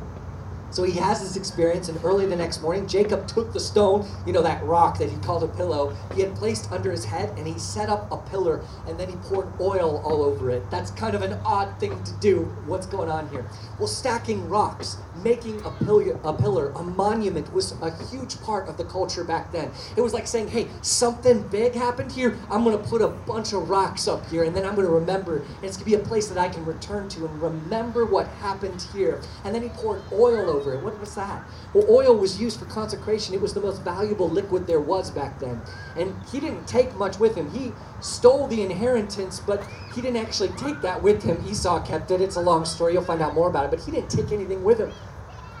So 0.71 0.83
he 0.83 0.93
has 0.99 1.21
this 1.21 1.35
experience, 1.35 1.89
and 1.89 1.99
early 2.03 2.25
the 2.25 2.35
next 2.35 2.61
morning, 2.61 2.87
Jacob 2.87 3.27
took 3.27 3.53
the 3.53 3.59
stone, 3.59 4.07
you 4.25 4.33
know, 4.33 4.43
that 4.43 4.63
rock 4.63 4.97
that 4.99 5.09
he 5.09 5.17
called 5.17 5.43
a 5.43 5.47
pillow, 5.47 5.95
he 6.13 6.21
had 6.21 6.35
placed 6.35 6.71
under 6.71 6.91
his 6.91 7.03
head, 7.03 7.29
and 7.37 7.47
he 7.47 7.57
set 7.57 7.89
up 7.89 8.11
a 8.11 8.17
pillar, 8.29 8.61
and 8.87 8.99
then 8.99 9.09
he 9.09 9.15
poured 9.15 9.47
oil 9.59 10.01
all 10.05 10.21
over 10.23 10.51
it. 10.51 10.69
That's 10.69 10.91
kind 10.91 11.15
of 11.15 11.21
an 11.21 11.33
odd 11.45 11.79
thing 11.79 12.01
to 12.03 12.13
do. 12.19 12.43
What's 12.65 12.85
going 12.85 13.09
on 13.09 13.29
here? 13.29 13.45
Well, 13.79 13.87
stacking 13.87 14.47
rocks, 14.47 14.97
making 15.23 15.59
a 15.65 15.71
pillar, 15.71 16.19
a 16.23 16.33
pillar, 16.33 16.69
a 16.71 16.83
monument 16.83 17.51
was 17.53 17.73
a 17.81 18.05
huge 18.07 18.39
part 18.41 18.69
of 18.69 18.77
the 18.77 18.85
culture 18.85 19.23
back 19.23 19.51
then. 19.51 19.71
It 19.95 20.01
was 20.01 20.13
like 20.13 20.27
saying, 20.27 20.49
hey, 20.49 20.67
something 20.81 21.47
big 21.47 21.73
happened 21.73 22.11
here. 22.11 22.37
I'm 22.49 22.63
going 22.63 22.77
to 22.77 22.89
put 22.89 23.01
a 23.01 23.07
bunch 23.07 23.53
of 23.53 23.69
rocks 23.69 24.07
up 24.07 24.27
here, 24.29 24.43
and 24.43 24.55
then 24.55 24.65
I'm 24.65 24.75
going 24.75 24.87
to 24.87 24.93
remember. 24.93 25.37
And 25.37 25.63
it's 25.63 25.77
going 25.77 25.91
to 25.91 25.97
be 25.97 26.03
a 26.03 26.07
place 26.07 26.27
that 26.27 26.37
I 26.37 26.47
can 26.47 26.63
return 26.65 27.09
to 27.09 27.25
and 27.25 27.41
remember 27.41 28.05
what 28.05 28.27
happened 28.27 28.85
here. 28.93 29.21
And 29.43 29.53
then 29.55 29.63
he 29.63 29.69
poured 29.69 30.01
oil 30.11 30.49
over 30.49 30.58
over 30.59 30.73
it. 30.73 30.83
What 30.83 30.99
was 30.99 31.15
that? 31.15 31.43
Well, 31.73 31.85
oil 31.89 32.15
was 32.15 32.39
used 32.39 32.59
for 32.59 32.65
consecration. 32.65 33.33
It 33.33 33.41
was 33.41 33.53
the 33.53 33.61
most 33.61 33.81
valuable 33.81 34.29
liquid 34.29 34.67
there 34.67 34.81
was 34.81 35.09
back 35.09 35.39
then. 35.39 35.61
And 35.95 36.13
he 36.31 36.39
didn't 36.39 36.67
take 36.67 36.93
much 36.95 37.19
with 37.19 37.35
him. 37.35 37.49
He 37.51 37.71
stole 38.01 38.47
the 38.47 38.61
inheritance, 38.61 39.39
but 39.39 39.63
he 39.95 40.01
didn't 40.01 40.17
actually 40.17 40.49
take 40.49 40.81
that 40.81 41.01
with 41.01 41.23
him. 41.23 41.43
Esau 41.47 41.83
kept 41.85 42.11
it. 42.11 42.21
It's 42.21 42.35
a 42.35 42.41
long 42.41 42.65
story. 42.65 42.93
You'll 42.93 43.03
find 43.03 43.21
out 43.21 43.33
more 43.33 43.49
about 43.49 43.65
it. 43.65 43.71
But 43.71 43.79
he 43.79 43.91
didn't 43.91 44.09
take 44.09 44.31
anything 44.31 44.63
with 44.63 44.79
him. 44.79 44.91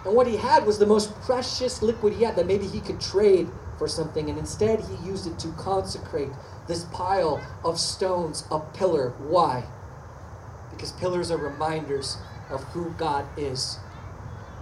And 0.05 0.15
what 0.15 0.27
he 0.27 0.37
had 0.37 0.65
was 0.65 0.79
the 0.79 0.85
most 0.85 1.13
precious 1.21 1.81
liquid 1.81 2.13
he 2.13 2.23
had 2.23 2.35
that 2.35 2.47
maybe 2.47 2.67
he 2.67 2.79
could 2.79 2.99
trade 2.99 3.49
for 3.77 3.87
something. 3.87 4.29
And 4.29 4.37
instead, 4.37 4.81
he 4.81 5.07
used 5.07 5.27
it 5.27 5.39
to 5.39 5.49
consecrate 5.53 6.29
this 6.67 6.83
pile 6.85 7.41
of 7.63 7.79
stones, 7.79 8.45
a 8.51 8.59
pillar. 8.59 9.13
Why? 9.19 9.63
Because 10.71 10.91
pillars 10.93 11.31
are 11.31 11.37
reminders 11.37 12.17
of 12.49 12.63
who 12.65 12.91
God 12.91 13.25
is 13.37 13.77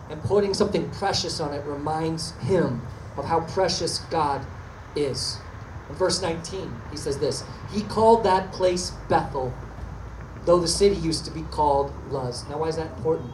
and 0.09 0.21
putting 0.23 0.53
something 0.53 0.89
precious 0.91 1.39
on 1.39 1.53
it 1.53 1.63
reminds 1.65 2.31
him 2.37 2.81
of 3.17 3.25
how 3.25 3.41
precious 3.41 3.99
God 4.11 4.45
is. 4.95 5.37
In 5.89 5.95
verse 5.95 6.21
19, 6.21 6.71
he 6.91 6.97
says 6.97 7.17
this 7.17 7.43
He 7.71 7.81
called 7.83 8.23
that 8.23 8.51
place 8.51 8.91
Bethel, 9.09 9.53
though 10.45 10.59
the 10.59 10.67
city 10.67 10.95
used 10.95 11.25
to 11.25 11.31
be 11.31 11.43
called 11.43 11.93
Luz. 12.09 12.47
Now, 12.49 12.59
why 12.59 12.67
is 12.67 12.77
that 12.77 12.87
important? 12.97 13.31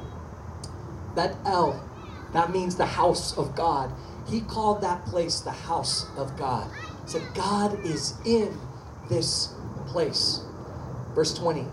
That 1.15 1.43
Bethel, 1.43 1.83
that 2.33 2.51
means 2.51 2.75
the 2.75 2.85
house 2.85 3.37
of 3.37 3.55
God. 3.55 3.91
He 4.27 4.41
called 4.41 4.81
that 4.81 5.05
place 5.05 5.41
the 5.41 5.51
house 5.51 6.07
of 6.17 6.35
God. 6.37 6.69
He 7.05 7.11
said, 7.11 7.21
God 7.35 7.85
is 7.85 8.15
in 8.25 8.57
this 9.09 9.53
place. 9.87 10.41
Verse 11.13 11.33
20. 11.33 11.65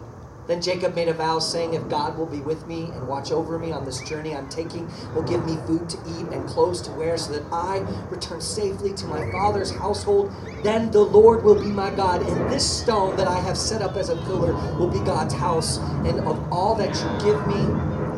Then 0.51 0.61
Jacob 0.61 0.97
made 0.97 1.07
a 1.07 1.15
vow, 1.15 1.39
saying, 1.39 1.75
If 1.75 1.89
God 1.89 2.19
will 2.19 2.27
be 2.27 2.41
with 2.41 2.67
me 2.67 2.91
and 2.93 3.07
watch 3.07 3.31
over 3.31 3.57
me 3.57 3.71
on 3.71 3.85
this 3.85 4.03
journey 4.03 4.35
I'm 4.35 4.49
taking, 4.49 4.91
will 5.15 5.23
give 5.23 5.47
me 5.47 5.57
food 5.65 5.89
to 5.91 5.97
eat 6.09 6.27
and 6.33 6.45
clothes 6.49 6.83
to 6.83 6.91
wear, 6.91 7.17
so 7.19 7.35
that 7.35 7.45
I 7.53 7.87
return 8.11 8.41
safely 8.41 8.93
to 8.95 9.07
my 9.07 9.31
father's 9.31 9.71
household, 9.71 10.33
then 10.65 10.91
the 10.91 11.03
Lord 11.03 11.45
will 11.45 11.55
be 11.55 11.69
my 11.69 11.91
God. 11.91 12.23
And 12.23 12.51
this 12.51 12.69
stone 12.69 13.17
that 13.17 13.29
I 13.29 13.39
have 13.39 13.57
set 13.57 13.81
up 13.81 13.95
as 13.95 14.09
a 14.09 14.17
pillar 14.17 14.53
will 14.77 14.89
be 14.89 14.99
God's 14.99 15.35
house. 15.35 15.79
And 15.79 16.19
of 16.27 16.53
all 16.53 16.75
that 16.75 16.97
you 16.97 17.25
give 17.25 17.47
me, 17.47 17.63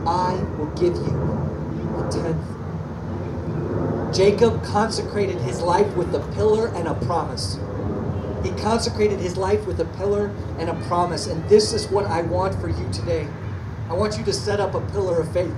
I 0.07 0.33
will 0.57 0.73
give 0.75 0.97
you 0.97 1.13
a 1.99 2.09
tenth. 2.11 2.41
Jacob 4.17 4.65
consecrated 4.65 5.37
his 5.43 5.61
life 5.61 5.95
with 5.97 6.15
a 6.15 6.21
pillar 6.33 6.69
and 6.69 6.89
a 6.89 6.95
promise. 7.05 7.59
He 8.43 8.51
consecrated 8.61 9.19
his 9.21 9.37
life 9.37 9.67
with 9.67 9.81
a 9.81 9.85
pillar 9.97 10.29
and 10.59 10.69
a 10.69 10.75
promise. 10.87 11.27
And 11.27 11.47
this 11.49 11.73
is 11.73 11.89
what 11.89 12.07
I 12.07 12.23
want 12.23 12.61
for 12.61 12.69
you 12.69 12.89
today. 12.93 13.27
I 13.89 13.95
want 13.95 14.19
you 14.19 14.25
to 14.25 14.33
set 14.33 14.61
up 14.61 14.75
a 14.75 14.81
pillar 14.93 15.21
of 15.21 15.33
faith 15.33 15.55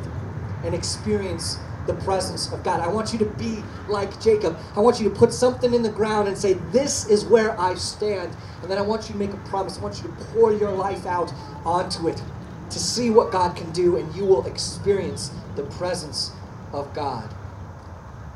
and 0.64 0.74
experience 0.74 1.58
the 1.86 1.94
presence 1.94 2.50
of 2.52 2.62
God. 2.62 2.80
I 2.80 2.88
want 2.88 3.12
you 3.12 3.18
to 3.18 3.26
be 3.26 3.62
like 3.88 4.20
Jacob. 4.20 4.58
I 4.74 4.80
want 4.80 5.00
you 5.00 5.08
to 5.08 5.14
put 5.14 5.32
something 5.32 5.74
in 5.74 5.82
the 5.82 5.90
ground 5.90 6.28
and 6.28 6.36
say, 6.36 6.54
This 6.72 7.08
is 7.08 7.24
where 7.24 7.58
I 7.60 7.74
stand. 7.74 8.34
And 8.62 8.70
then 8.70 8.78
I 8.78 8.82
want 8.82 9.08
you 9.08 9.12
to 9.12 9.18
make 9.18 9.32
a 9.32 9.48
promise. 9.48 9.78
I 9.78 9.82
want 9.82 10.02
you 10.02 10.08
to 10.08 10.14
pour 10.26 10.52
your 10.52 10.72
life 10.72 11.06
out 11.06 11.32
onto 11.64 12.08
it 12.08 12.22
to 12.70 12.78
see 12.78 13.10
what 13.10 13.30
God 13.30 13.56
can 13.56 13.70
do, 13.72 13.96
and 13.96 14.14
you 14.14 14.24
will 14.24 14.46
experience 14.46 15.30
the 15.54 15.62
presence 15.64 16.32
of 16.72 16.92
God. 16.94 17.32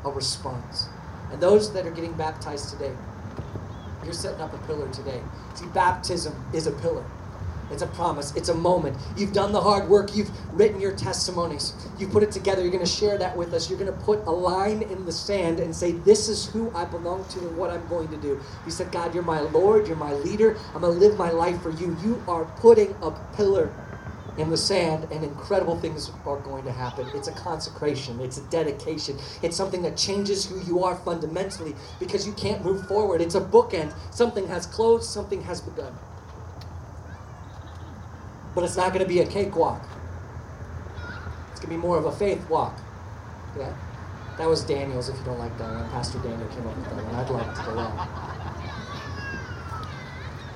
A 0.05 0.11
response. 0.11 0.87
And 1.31 1.41
those 1.41 1.73
that 1.73 1.85
are 1.85 1.91
getting 1.91 2.13
baptized 2.13 2.69
today, 2.69 2.93
you're 4.03 4.13
setting 4.13 4.41
up 4.41 4.53
a 4.53 4.57
pillar 4.67 4.89
today. 4.91 5.21
See, 5.55 5.67
baptism 5.67 6.33
is 6.53 6.67
a 6.67 6.71
pillar. 6.71 7.05
It's 7.71 7.83
a 7.83 7.87
promise. 7.87 8.35
It's 8.35 8.49
a 8.49 8.53
moment. 8.53 8.97
You've 9.15 9.33
done 9.33 9.51
the 9.51 9.61
hard 9.61 9.89
work. 9.89 10.15
You've 10.15 10.31
written 10.57 10.81
your 10.81 10.95
testimonies. 10.95 11.73
You 11.99 12.07
put 12.07 12.23
it 12.23 12.31
together. 12.31 12.61
You're 12.61 12.71
going 12.71 12.85
to 12.85 12.89
share 12.91 13.17
that 13.17 13.37
with 13.37 13.53
us. 13.53 13.69
You're 13.69 13.79
going 13.79 13.93
to 13.93 13.99
put 13.99 14.25
a 14.25 14.31
line 14.31 14.81
in 14.81 15.05
the 15.05 15.11
sand 15.11 15.59
and 15.59 15.75
say, 15.75 15.91
This 15.91 16.29
is 16.29 16.47
who 16.47 16.71
I 16.75 16.85
belong 16.85 17.25
to 17.25 17.39
and 17.39 17.57
what 17.57 17.69
I'm 17.69 17.87
going 17.87 18.07
to 18.09 18.17
do. 18.17 18.39
You 18.65 18.71
said, 18.71 18.91
God, 18.91 19.13
you're 19.13 19.23
my 19.23 19.41
Lord. 19.41 19.87
You're 19.87 19.97
my 19.97 20.13
leader. 20.13 20.57
I'm 20.73 20.81
going 20.81 20.93
to 20.93 20.99
live 20.99 21.17
my 21.17 21.29
life 21.31 21.61
for 21.61 21.69
you. 21.71 21.95
You 22.03 22.23
are 22.27 22.45
putting 22.45 22.95
a 23.01 23.11
pillar 23.35 23.71
in 24.39 24.49
the 24.49 24.57
sand, 24.57 25.07
and 25.11 25.23
incredible 25.23 25.77
things 25.79 26.09
are 26.25 26.39
going 26.39 26.63
to 26.63 26.71
happen. 26.71 27.07
It's 27.13 27.27
a 27.27 27.33
consecration, 27.33 28.19
it's 28.21 28.37
a 28.37 28.43
dedication, 28.49 29.17
it's 29.43 29.57
something 29.57 29.81
that 29.81 29.97
changes 29.97 30.45
who 30.45 30.61
you 30.61 30.83
are 30.83 30.95
fundamentally 30.95 31.75
because 31.99 32.25
you 32.25 32.33
can't 32.33 32.63
move 32.63 32.87
forward. 32.87 33.21
It's 33.21 33.35
a 33.35 33.41
bookend. 33.41 33.93
Something 34.11 34.47
has 34.47 34.65
closed, 34.65 35.09
something 35.09 35.41
has 35.43 35.59
begun. 35.61 35.93
But 38.55 38.63
it's 38.63 38.77
not 38.77 38.93
going 38.93 39.03
to 39.03 39.09
be 39.09 39.19
a 39.19 39.25
cakewalk, 39.25 39.83
it's 41.51 41.59
going 41.59 41.71
to 41.71 41.75
be 41.75 41.77
more 41.77 41.97
of 41.97 42.05
a 42.05 42.11
faith 42.11 42.49
walk. 42.49 42.79
Yeah. 43.57 43.73
That 44.37 44.47
was 44.47 44.63
Daniel's, 44.63 45.09
if 45.09 45.17
you 45.17 45.25
don't 45.25 45.37
like 45.37 45.57
that 45.57 45.69
one. 45.69 45.89
Pastor 45.89 46.17
Daniel 46.19 46.47
came 46.47 46.65
up 46.65 46.77
with 46.77 46.85
that 46.85 46.95
one. 46.95 47.15
I'd 47.15 47.29
like 47.29 47.55
to 47.55 47.61
go 47.63 47.77
on. 47.77 48.07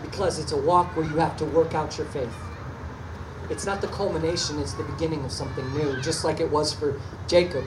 Because 0.02 0.40
it's 0.40 0.54
a 0.54 0.58
walk 0.58 0.96
where 0.96 1.06
you 1.06 1.18
have 1.18 1.36
to 1.38 1.46
work 1.46 1.76
out 1.76 1.98
your 1.98 2.08
faith. 2.08 2.34
It's 3.54 3.68
not 3.68 3.82
the 3.82 3.88
culmination, 3.90 4.58
it's 4.58 4.74
the 4.74 4.84
beginning 4.84 5.24
of 5.24 5.32
something 5.32 5.72
new, 5.76 6.02
just 6.02 6.26
like 6.26 6.40
it 6.40 6.50
was 6.50 6.74
for 6.74 7.00
Jacob. 7.28 7.64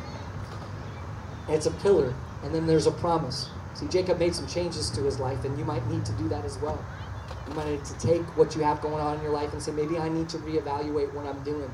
It's 1.48 1.66
a 1.66 1.70
pillar, 1.70 2.12
and 2.42 2.52
then 2.52 2.66
there's 2.66 2.88
a 2.88 2.90
promise. 2.90 3.48
See, 3.74 3.86
Jacob 3.86 4.18
made 4.18 4.34
some 4.34 4.48
changes 4.48 4.90
to 4.90 5.02
his 5.04 5.20
life, 5.20 5.44
and 5.44 5.56
you 5.56 5.64
might 5.64 5.86
need 5.86 6.04
to 6.04 6.12
do 6.14 6.28
that 6.28 6.44
as 6.44 6.58
well. 6.58 6.84
You 7.46 7.54
might 7.54 7.68
need 7.68 7.84
to 7.84 7.98
take 8.00 8.24
what 8.36 8.56
you 8.56 8.62
have 8.62 8.80
going 8.80 9.00
on 9.00 9.18
in 9.18 9.22
your 9.22 9.30
life 9.30 9.52
and 9.52 9.62
say, 9.62 9.70
maybe 9.70 9.96
I 9.96 10.08
need 10.08 10.28
to 10.30 10.38
reevaluate 10.38 11.14
what 11.14 11.24
I'm 11.24 11.40
doing 11.44 11.70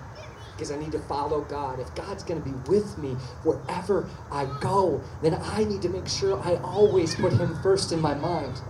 because 0.52 0.71
I 0.71 0.76
need 0.76 0.92
to 0.92 1.00
follow 1.00 1.40
God. 1.40 1.81
If 1.81 1.95
God's 1.95 2.23
going 2.23 2.42
to 2.42 2.47
be 2.47 2.54
with 2.71 2.99
me 2.99 3.14
wherever 3.45 4.07
I 4.31 4.45
go, 4.61 5.02
then 5.23 5.40
I 5.40 5.64
need 5.64 5.81
to 5.81 5.88
make 5.88 6.07
sure 6.07 6.38
I 6.38 6.57
always 6.57 7.14
put 7.14 7.33
Him 7.33 7.59
first 7.62 7.92
in 7.92 8.00
my 8.02 8.12
mind. 8.12 8.61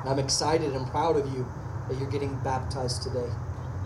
And 0.00 0.08
I'm 0.08 0.18
excited 0.18 0.72
and 0.72 0.86
proud 0.86 1.18
of 1.18 1.30
you 1.34 1.46
that 1.90 1.98
you're 1.98 2.10
getting 2.10 2.34
baptized 2.36 3.02
today 3.02 3.28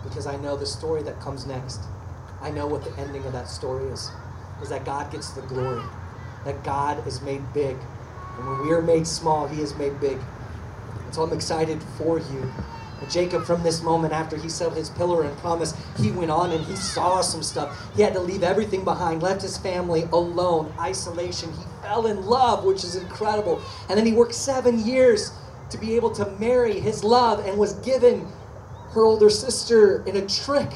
because 0.03 0.27
I 0.27 0.37
know 0.37 0.55
the 0.55 0.65
story 0.65 1.03
that 1.03 1.19
comes 1.19 1.45
next. 1.45 1.81
I 2.41 2.51
know 2.51 2.67
what 2.67 2.83
the 2.83 2.91
ending 2.99 3.23
of 3.25 3.33
that 3.33 3.47
story 3.47 3.85
is. 3.91 4.09
Is 4.61 4.69
that 4.69 4.85
God 4.85 5.11
gets 5.11 5.31
the 5.31 5.41
glory. 5.41 5.83
That 6.45 6.63
God 6.63 7.05
is 7.07 7.21
made 7.21 7.41
big. 7.53 7.77
And 8.37 8.47
when 8.47 8.67
we 8.67 8.71
are 8.71 8.81
made 8.81 9.07
small, 9.07 9.47
He 9.47 9.61
is 9.61 9.75
made 9.75 9.99
big. 9.99 10.17
And 11.05 11.13
so 11.13 11.23
I'm 11.23 11.33
excited 11.33 11.81
for 11.97 12.19
you. 12.19 12.51
And 13.01 13.09
Jacob, 13.09 13.45
from 13.45 13.63
this 13.63 13.81
moment 13.81 14.13
after 14.13 14.37
he 14.37 14.47
settled 14.47 14.77
his 14.77 14.91
pillar 14.91 15.23
and 15.23 15.35
promise, 15.39 15.73
he 15.97 16.11
went 16.11 16.29
on 16.29 16.51
and 16.51 16.63
he 16.65 16.75
saw 16.75 17.21
some 17.21 17.41
stuff. 17.41 17.75
He 17.95 18.03
had 18.03 18.13
to 18.13 18.19
leave 18.19 18.43
everything 18.43 18.83
behind, 18.83 19.23
left 19.23 19.41
his 19.41 19.57
family 19.57 20.03
alone, 20.13 20.71
isolation. 20.79 21.51
He 21.51 21.63
fell 21.81 22.05
in 22.05 22.25
love, 22.27 22.63
which 22.63 22.83
is 22.83 22.95
incredible. 22.95 23.59
And 23.89 23.97
then 23.97 24.05
he 24.05 24.13
worked 24.13 24.35
seven 24.35 24.79
years 24.85 25.31
to 25.71 25.79
be 25.79 25.95
able 25.95 26.11
to 26.11 26.29
marry 26.39 26.79
his 26.79 27.03
love 27.03 27.45
and 27.45 27.57
was 27.57 27.73
given 27.75 28.27
her 28.93 29.03
older 29.03 29.29
sister 29.29 30.03
in 30.05 30.15
a 30.15 30.25
trick. 30.27 30.69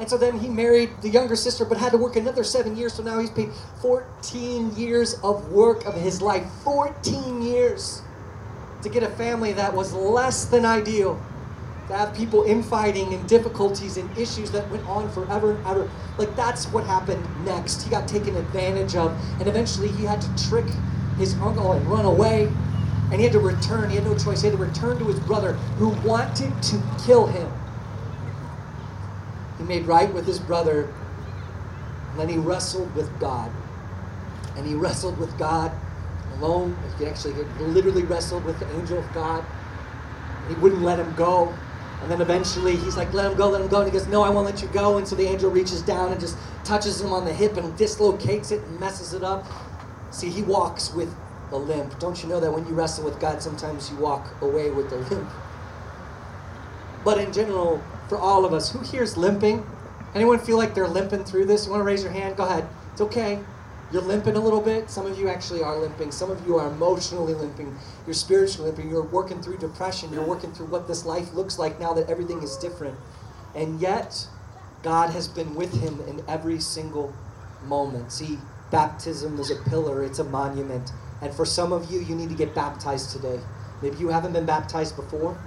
And 0.00 0.08
so 0.08 0.16
then 0.16 0.38
he 0.38 0.48
married 0.48 0.90
the 1.02 1.08
younger 1.08 1.36
sister, 1.36 1.64
but 1.64 1.78
had 1.78 1.92
to 1.92 1.98
work 1.98 2.16
another 2.16 2.44
seven 2.44 2.76
years. 2.76 2.94
So 2.94 3.02
now 3.02 3.18
he's 3.20 3.30
paid 3.30 3.50
14 3.80 4.74
years 4.74 5.14
of 5.22 5.52
work 5.52 5.84
of 5.84 5.94
his 5.94 6.20
life. 6.22 6.44
14 6.64 7.42
years 7.42 8.02
to 8.82 8.88
get 8.88 9.02
a 9.02 9.10
family 9.10 9.52
that 9.52 9.72
was 9.72 9.92
less 9.92 10.44
than 10.44 10.64
ideal. 10.64 11.20
To 11.88 11.94
have 11.94 12.14
people 12.16 12.44
infighting 12.44 13.12
and 13.12 13.28
difficulties 13.28 13.96
and 13.96 14.10
issues 14.16 14.50
that 14.52 14.68
went 14.70 14.86
on 14.88 15.10
forever 15.10 15.52
and 15.52 15.66
ever. 15.66 15.90
Like 16.18 16.34
that's 16.36 16.66
what 16.66 16.84
happened 16.84 17.24
next. 17.44 17.82
He 17.82 17.90
got 17.90 18.08
taken 18.08 18.36
advantage 18.36 18.96
of, 18.96 19.12
and 19.38 19.48
eventually 19.48 19.88
he 19.88 20.04
had 20.04 20.20
to 20.22 20.48
trick 20.48 20.66
his 21.18 21.34
uncle 21.34 21.72
and 21.72 21.86
run 21.86 22.04
away. 22.04 22.50
And 23.12 23.20
he 23.20 23.24
had 23.24 23.32
to 23.34 23.40
return. 23.40 23.90
He 23.90 23.96
had 23.96 24.04
no 24.06 24.16
choice. 24.16 24.40
He 24.40 24.48
had 24.48 24.56
to 24.56 24.64
return 24.64 24.98
to 24.98 25.04
his 25.04 25.20
brother 25.20 25.52
who 25.76 25.90
wanted 26.06 26.62
to 26.62 26.82
kill 27.04 27.26
him. 27.26 27.52
He 29.58 29.64
made 29.64 29.86
right 29.86 30.12
with 30.14 30.26
his 30.26 30.38
brother. 30.38 30.92
And 32.10 32.18
then 32.18 32.30
he 32.30 32.38
wrestled 32.38 32.92
with 32.96 33.20
God. 33.20 33.52
And 34.56 34.66
he 34.66 34.74
wrestled 34.74 35.18
with 35.18 35.36
God 35.38 35.70
alone. 36.38 36.74
He 36.98 37.04
actually 37.04 37.34
literally 37.60 38.02
wrestled 38.02 38.46
with 38.46 38.58
the 38.58 38.78
angel 38.78 38.98
of 38.98 39.12
God. 39.12 39.44
He 40.48 40.54
wouldn't 40.54 40.82
let 40.82 40.98
him 40.98 41.14
go. 41.14 41.54
And 42.00 42.10
then 42.10 42.22
eventually 42.22 42.76
he's 42.76 42.96
like, 42.96 43.12
let 43.12 43.30
him 43.30 43.36
go, 43.36 43.50
let 43.50 43.60
him 43.60 43.68
go. 43.68 43.82
And 43.82 43.92
he 43.92 43.96
goes, 43.96 44.08
no, 44.08 44.22
I 44.22 44.30
won't 44.30 44.46
let 44.46 44.62
you 44.62 44.68
go. 44.68 44.96
And 44.96 45.06
so 45.06 45.16
the 45.16 45.26
angel 45.26 45.50
reaches 45.50 45.82
down 45.82 46.12
and 46.12 46.20
just 46.20 46.38
touches 46.64 46.98
him 47.00 47.12
on 47.12 47.26
the 47.26 47.32
hip 47.32 47.58
and 47.58 47.76
dislocates 47.76 48.52
it 48.52 48.62
and 48.62 48.80
messes 48.80 49.12
it 49.12 49.22
up. 49.22 49.44
See, 50.10 50.30
he 50.30 50.42
walks 50.42 50.94
with 50.94 51.14
a 51.52 51.56
limp. 51.56 51.98
Don't 51.98 52.22
you 52.22 52.28
know 52.28 52.40
that 52.40 52.52
when 52.52 52.66
you 52.66 52.74
wrestle 52.74 53.04
with 53.04 53.20
God, 53.20 53.42
sometimes 53.42 53.90
you 53.90 53.96
walk 53.96 54.34
away 54.40 54.70
with 54.70 54.92
a 54.92 54.96
limp? 54.96 55.28
But 57.04 57.18
in 57.18 57.32
general, 57.32 57.82
for 58.08 58.18
all 58.18 58.44
of 58.44 58.52
us, 58.52 58.70
who 58.72 58.80
here's 58.80 59.16
limping? 59.16 59.66
Anyone 60.14 60.38
feel 60.38 60.56
like 60.56 60.74
they're 60.74 60.88
limping 60.88 61.24
through 61.24 61.46
this? 61.46 61.64
You 61.64 61.72
want 61.72 61.80
to 61.80 61.84
raise 61.84 62.02
your 62.02 62.12
hand? 62.12 62.36
Go 62.36 62.44
ahead. 62.44 62.68
It's 62.92 63.00
okay. 63.00 63.40
You're 63.92 64.02
limping 64.02 64.36
a 64.36 64.40
little 64.40 64.60
bit. 64.60 64.90
Some 64.90 65.06
of 65.06 65.18
you 65.18 65.28
actually 65.28 65.62
are 65.62 65.76
limping. 65.76 66.12
Some 66.12 66.30
of 66.30 66.46
you 66.46 66.56
are 66.56 66.68
emotionally 66.68 67.34
limping. 67.34 67.76
You're 68.06 68.14
spiritually 68.14 68.70
limping. 68.70 68.90
You're 68.90 69.02
working 69.02 69.42
through 69.42 69.58
depression. 69.58 70.12
You're 70.12 70.24
working 70.24 70.52
through 70.52 70.66
what 70.66 70.88
this 70.88 71.04
life 71.04 71.34
looks 71.34 71.58
like 71.58 71.78
now 71.78 71.92
that 71.94 72.08
everything 72.08 72.42
is 72.42 72.56
different. 72.56 72.98
And 73.54 73.80
yet, 73.80 74.26
God 74.82 75.10
has 75.10 75.28
been 75.28 75.54
with 75.54 75.72
him 75.82 76.00
in 76.08 76.24
every 76.26 76.58
single 76.58 77.12
moment. 77.66 78.12
See, 78.12 78.38
baptism 78.70 79.38
is 79.38 79.50
a 79.50 79.56
pillar, 79.68 80.02
it's 80.02 80.18
a 80.18 80.24
monument. 80.24 80.90
And 81.22 81.32
for 81.32 81.46
some 81.46 81.72
of 81.72 81.90
you, 81.90 82.00
you 82.00 82.14
need 82.14 82.28
to 82.28 82.34
get 82.34 82.54
baptized 82.54 83.10
today. 83.10 83.40
Maybe 83.80 83.96
you 83.98 84.08
haven't 84.08 84.32
been 84.32 84.46
baptized 84.46 84.96
before, 84.96 85.38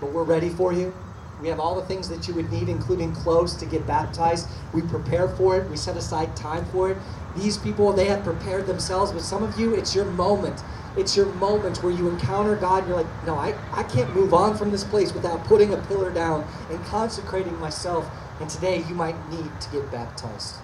but 0.00 0.12
we're 0.12 0.22
ready 0.24 0.50
for 0.50 0.72
you. 0.72 0.94
We 1.40 1.48
have 1.48 1.60
all 1.60 1.74
the 1.74 1.86
things 1.86 2.08
that 2.08 2.26
you 2.26 2.34
would 2.34 2.50
need, 2.50 2.68
including 2.68 3.12
clothes 3.12 3.54
to 3.56 3.66
get 3.66 3.86
baptized. 3.86 4.48
We 4.72 4.82
prepare 4.82 5.28
for 5.28 5.56
it. 5.58 5.70
We 5.70 5.76
set 5.76 5.96
aside 5.96 6.36
time 6.36 6.64
for 6.66 6.90
it. 6.90 6.98
These 7.36 7.58
people, 7.58 7.92
they 7.92 8.06
have 8.06 8.24
prepared 8.24 8.66
themselves, 8.66 9.12
but 9.12 9.22
some 9.22 9.42
of 9.42 9.58
you, 9.58 9.74
it's 9.74 9.94
your 9.94 10.04
moment. 10.04 10.62
It's 10.96 11.16
your 11.16 11.26
moment 11.34 11.82
where 11.82 11.92
you 11.92 12.08
encounter 12.08 12.56
God 12.56 12.78
and 12.78 12.88
you're 12.88 12.96
like, 12.96 13.26
no, 13.26 13.36
I, 13.36 13.54
I 13.72 13.84
can't 13.84 14.12
move 14.14 14.34
on 14.34 14.56
from 14.56 14.72
this 14.72 14.82
place 14.82 15.12
without 15.14 15.44
putting 15.44 15.72
a 15.72 15.76
pillar 15.76 16.10
down 16.10 16.44
and 16.70 16.84
consecrating 16.86 17.58
myself. 17.60 18.10
And 18.40 18.50
today 18.50 18.84
you 18.88 18.94
might 18.94 19.16
need 19.30 19.60
to 19.60 19.70
get 19.70 19.90
baptized. 19.92 20.56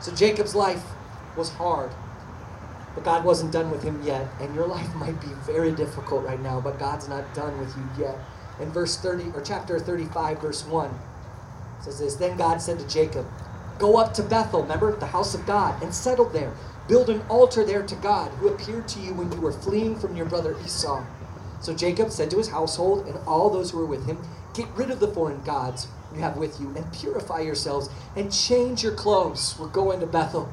So 0.00 0.12
Jacob's 0.14 0.54
life 0.54 0.82
was 1.36 1.50
hard, 1.50 1.90
but 3.00 3.04
God 3.16 3.24
wasn't 3.24 3.52
done 3.52 3.70
with 3.70 3.82
him 3.82 4.02
yet. 4.02 4.28
And 4.40 4.54
your 4.54 4.66
life 4.66 4.94
might 4.94 5.20
be 5.20 5.28
very 5.46 5.72
difficult 5.72 6.24
right 6.24 6.40
now, 6.40 6.60
but 6.60 6.78
God's 6.78 7.08
not 7.08 7.34
done 7.34 7.58
with 7.58 7.74
you 7.76 8.04
yet. 8.04 8.18
In 8.60 8.70
verse 8.70 8.98
30 8.98 9.30
or 9.34 9.40
chapter 9.40 9.78
35 9.78 10.42
verse 10.42 10.66
1 10.66 10.90
says 11.82 11.98
this 11.98 12.16
then 12.16 12.36
god 12.36 12.60
said 12.60 12.78
to 12.78 12.86
jacob 12.86 13.24
go 13.78 13.96
up 13.96 14.12
to 14.12 14.22
bethel 14.22 14.60
remember 14.60 14.94
the 14.94 15.06
house 15.06 15.34
of 15.34 15.46
god 15.46 15.82
and 15.82 15.94
settle 15.94 16.28
there. 16.28 16.52
Build 16.86 17.08
an 17.08 17.22
altar 17.30 17.64
there 17.64 17.82
to 17.82 17.94
god 17.94 18.30
who 18.32 18.48
appeared 18.48 18.86
to 18.88 19.00
you 19.00 19.14
when 19.14 19.32
you 19.32 19.40
were 19.40 19.50
fleeing 19.50 19.98
from 19.98 20.14
your 20.14 20.26
brother 20.26 20.54
esau 20.62 21.02
so 21.62 21.72
jacob 21.72 22.10
said 22.10 22.30
to 22.30 22.36
his 22.36 22.48
household 22.48 23.06
and 23.06 23.16
all 23.26 23.48
those 23.48 23.70
who 23.70 23.78
were 23.78 23.86
with 23.86 24.04
him 24.04 24.18
get 24.52 24.68
rid 24.76 24.90
of 24.90 25.00
the 25.00 25.08
foreign 25.08 25.42
gods 25.42 25.88
you 26.14 26.20
have 26.20 26.36
with 26.36 26.60
you 26.60 26.68
and 26.76 26.92
purify 26.92 27.40
yourselves 27.40 27.88
and 28.16 28.32
change 28.32 28.82
your 28.82 28.92
clothes. 28.92 29.54
We're 29.58 29.68
going 29.68 30.00
to 30.00 30.06
bethel 30.06 30.52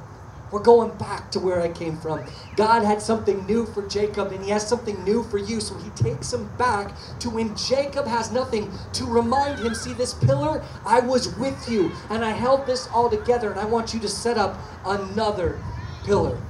we're 0.51 0.62
going 0.62 0.95
back 0.97 1.31
to 1.31 1.39
where 1.39 1.62
I 1.62 1.69
came 1.69 1.97
from. 1.97 2.25
God 2.55 2.83
had 2.83 3.01
something 3.01 3.45
new 3.45 3.65
for 3.65 3.88
Jacob, 3.88 4.31
and 4.31 4.43
He 4.43 4.49
has 4.51 4.67
something 4.67 5.03
new 5.03 5.23
for 5.23 5.38
you. 5.38 5.60
So 5.60 5.75
He 5.77 5.89
takes 5.91 6.33
him 6.33 6.49
back 6.57 6.93
to 7.19 7.29
when 7.29 7.55
Jacob 7.55 8.07
has 8.07 8.31
nothing 8.31 8.71
to 8.93 9.05
remind 9.05 9.60
him 9.60 9.73
see, 9.73 9.93
this 9.93 10.13
pillar, 10.13 10.63
I 10.86 10.99
was 10.99 11.36
with 11.38 11.69
you, 11.69 11.91
and 12.10 12.23
I 12.23 12.31
held 12.31 12.65
this 12.65 12.88
all 12.93 13.10
together, 13.10 13.51
and 13.51 13.60
I 13.60 13.65
want 13.65 13.93
you 13.93 13.99
to 13.99 14.07
set 14.07 14.38
up 14.38 14.57
another 14.86 15.62
pillar. 16.05 16.41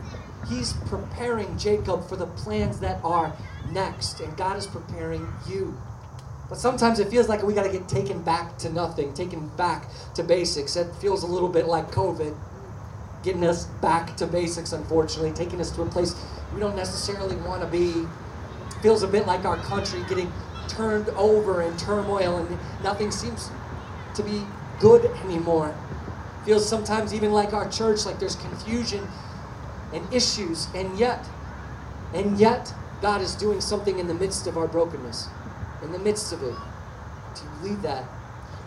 He's 0.48 0.74
preparing 0.74 1.58
Jacob 1.58 2.08
for 2.08 2.16
the 2.16 2.28
plans 2.28 2.80
that 2.80 3.04
are 3.04 3.36
next, 3.72 4.20
and 4.20 4.36
God 4.38 4.58
is 4.58 4.68
preparing 4.68 5.28
you. 5.50 5.78
But 6.48 6.58
sometimes 6.58 7.00
it 7.00 7.10
feels 7.10 7.28
like 7.28 7.44
we 7.44 7.54
got 7.54 7.64
to 7.64 7.72
get 7.72 7.90
taken 7.90 8.22
back 8.22 8.58
to 8.60 8.70
nothing, 8.70 9.14
taken 9.14 9.50
back 9.58 9.86
to 10.14 10.24
basics. 10.24 10.78
It 10.78 10.94
feels 10.96 11.24
a 11.24 11.28
little 11.28 11.50
bit 11.50 11.68
like 11.68 11.92
COVID 11.92 12.34
getting 13.28 13.44
us 13.44 13.66
back 13.82 14.16
to 14.16 14.26
basics, 14.26 14.72
unfortunately, 14.72 15.34
taking 15.34 15.60
us 15.60 15.70
to 15.72 15.82
a 15.82 15.86
place 15.86 16.16
we 16.54 16.62
don't 16.62 16.78
necessarily 16.78 17.36
want 17.36 17.62
to 17.62 17.68
be. 17.68 18.08
Feels 18.82 19.04
a 19.04 19.08
bit 19.08 19.28
like 19.28 19.44
our 19.44 19.58
country 19.58 20.02
getting 20.08 20.32
turned 20.70 21.10
over 21.10 21.62
in 21.62 21.76
turmoil 21.76 22.38
and 22.38 22.58
nothing 22.82 23.12
seems 23.12 23.50
to 24.16 24.24
be 24.24 24.44
good 24.80 25.06
anymore. 25.26 25.76
Feels 26.46 26.68
sometimes 26.68 27.14
even 27.14 27.34
like 27.34 27.52
our 27.52 27.70
church, 27.70 28.06
like 28.06 28.18
there's 28.18 28.38
confusion 28.38 29.06
and 29.94 30.14
issues, 30.14 30.68
and 30.74 30.98
yet, 30.98 31.28
and 32.14 32.40
yet, 32.40 32.74
God 33.02 33.22
is 33.22 33.36
doing 33.36 33.60
something 33.60 34.00
in 34.00 34.08
the 34.08 34.14
midst 34.14 34.48
of 34.48 34.58
our 34.58 34.68
brokenness, 34.68 35.28
in 35.84 35.92
the 35.92 36.00
midst 36.00 36.32
of 36.32 36.42
it. 36.44 36.56
Do 37.36 37.42
you 37.44 37.50
believe 37.62 37.82
that? 37.82 38.06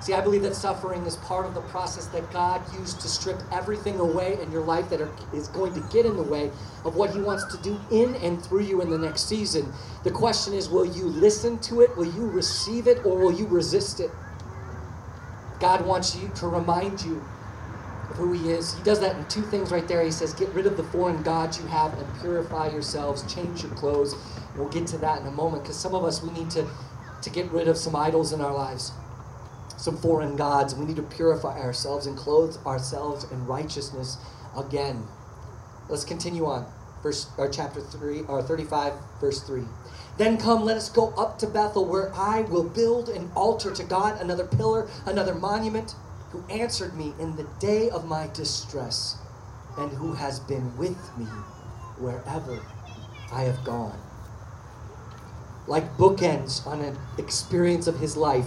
See, 0.00 0.14
I 0.14 0.22
believe 0.22 0.42
that 0.42 0.54
suffering 0.54 1.04
is 1.04 1.16
part 1.16 1.44
of 1.44 1.52
the 1.52 1.60
process 1.60 2.06
that 2.06 2.30
God 2.32 2.62
used 2.78 3.02
to 3.02 3.08
strip 3.08 3.38
everything 3.52 4.00
away 4.00 4.38
in 4.40 4.50
your 4.50 4.64
life 4.64 4.88
that 4.88 5.02
are, 5.02 5.12
is 5.34 5.48
going 5.48 5.74
to 5.74 5.80
get 5.92 6.06
in 6.06 6.16
the 6.16 6.22
way 6.22 6.50
of 6.86 6.96
what 6.96 7.10
He 7.10 7.20
wants 7.20 7.44
to 7.54 7.62
do 7.62 7.78
in 7.90 8.14
and 8.16 8.42
through 8.42 8.62
you 8.62 8.80
in 8.80 8.88
the 8.88 8.96
next 8.96 9.28
season. 9.28 9.70
The 10.02 10.10
question 10.10 10.54
is 10.54 10.70
will 10.70 10.86
you 10.86 11.04
listen 11.04 11.58
to 11.60 11.82
it, 11.82 11.94
will 11.98 12.10
you 12.14 12.26
receive 12.30 12.86
it, 12.86 13.04
or 13.04 13.18
will 13.18 13.32
you 13.32 13.46
resist 13.46 14.00
it? 14.00 14.10
God 15.60 15.84
wants 15.84 16.16
you 16.16 16.30
to 16.36 16.48
remind 16.48 17.02
you 17.02 17.22
of 18.08 18.16
who 18.16 18.32
He 18.32 18.52
is. 18.52 18.74
He 18.74 18.82
does 18.82 19.00
that 19.00 19.16
in 19.16 19.26
two 19.26 19.42
things 19.42 19.70
right 19.70 19.86
there. 19.86 20.02
He 20.02 20.10
says, 20.10 20.32
Get 20.32 20.48
rid 20.54 20.64
of 20.64 20.78
the 20.78 20.84
foreign 20.84 21.22
gods 21.22 21.60
you 21.60 21.66
have 21.66 21.92
and 21.98 22.20
purify 22.22 22.70
yourselves, 22.70 23.30
change 23.32 23.64
your 23.64 23.72
clothes. 23.72 24.14
We'll 24.56 24.70
get 24.70 24.86
to 24.88 24.98
that 24.98 25.20
in 25.20 25.26
a 25.26 25.30
moment 25.30 25.64
because 25.64 25.78
some 25.78 25.94
of 25.94 26.04
us, 26.04 26.22
we 26.22 26.30
need 26.30 26.48
to, 26.52 26.66
to 27.20 27.28
get 27.28 27.50
rid 27.50 27.68
of 27.68 27.76
some 27.76 27.94
idols 27.94 28.32
in 28.32 28.40
our 28.40 28.54
lives 28.54 28.92
some 29.80 29.96
foreign 29.96 30.36
gods. 30.36 30.74
We 30.74 30.84
need 30.84 30.96
to 30.96 31.02
purify 31.02 31.58
ourselves 31.58 32.06
and 32.06 32.16
clothe 32.16 32.56
ourselves 32.66 33.24
in 33.30 33.46
righteousness 33.46 34.18
again. 34.56 35.06
Let's 35.88 36.04
continue 36.04 36.44
on. 36.46 36.66
Verse 37.02 37.28
or 37.38 37.48
chapter 37.48 37.80
3 37.80 38.22
or 38.28 38.42
35 38.42 38.92
verse 39.20 39.40
3. 39.40 39.62
Then 40.18 40.36
come, 40.36 40.66
let 40.66 40.76
us 40.76 40.90
go 40.90 41.14
up 41.16 41.38
to 41.38 41.46
Bethel, 41.46 41.86
where 41.86 42.14
I 42.14 42.42
will 42.42 42.64
build 42.64 43.08
an 43.08 43.30
altar 43.34 43.72
to 43.72 43.82
God, 43.82 44.20
another 44.20 44.44
pillar, 44.44 44.86
another 45.06 45.34
monument, 45.34 45.94
who 46.30 46.44
answered 46.50 46.94
me 46.94 47.14
in 47.18 47.36
the 47.36 47.48
day 47.58 47.88
of 47.88 48.04
my 48.04 48.28
distress, 48.34 49.16
and 49.78 49.90
who 49.92 50.12
has 50.12 50.38
been 50.38 50.76
with 50.76 51.16
me 51.16 51.24
wherever 51.96 52.60
I 53.32 53.44
have 53.44 53.64
gone. 53.64 53.98
Like 55.66 55.96
bookends 55.96 56.66
on 56.66 56.82
an 56.82 56.98
experience 57.16 57.86
of 57.86 57.98
his 57.98 58.14
life, 58.14 58.46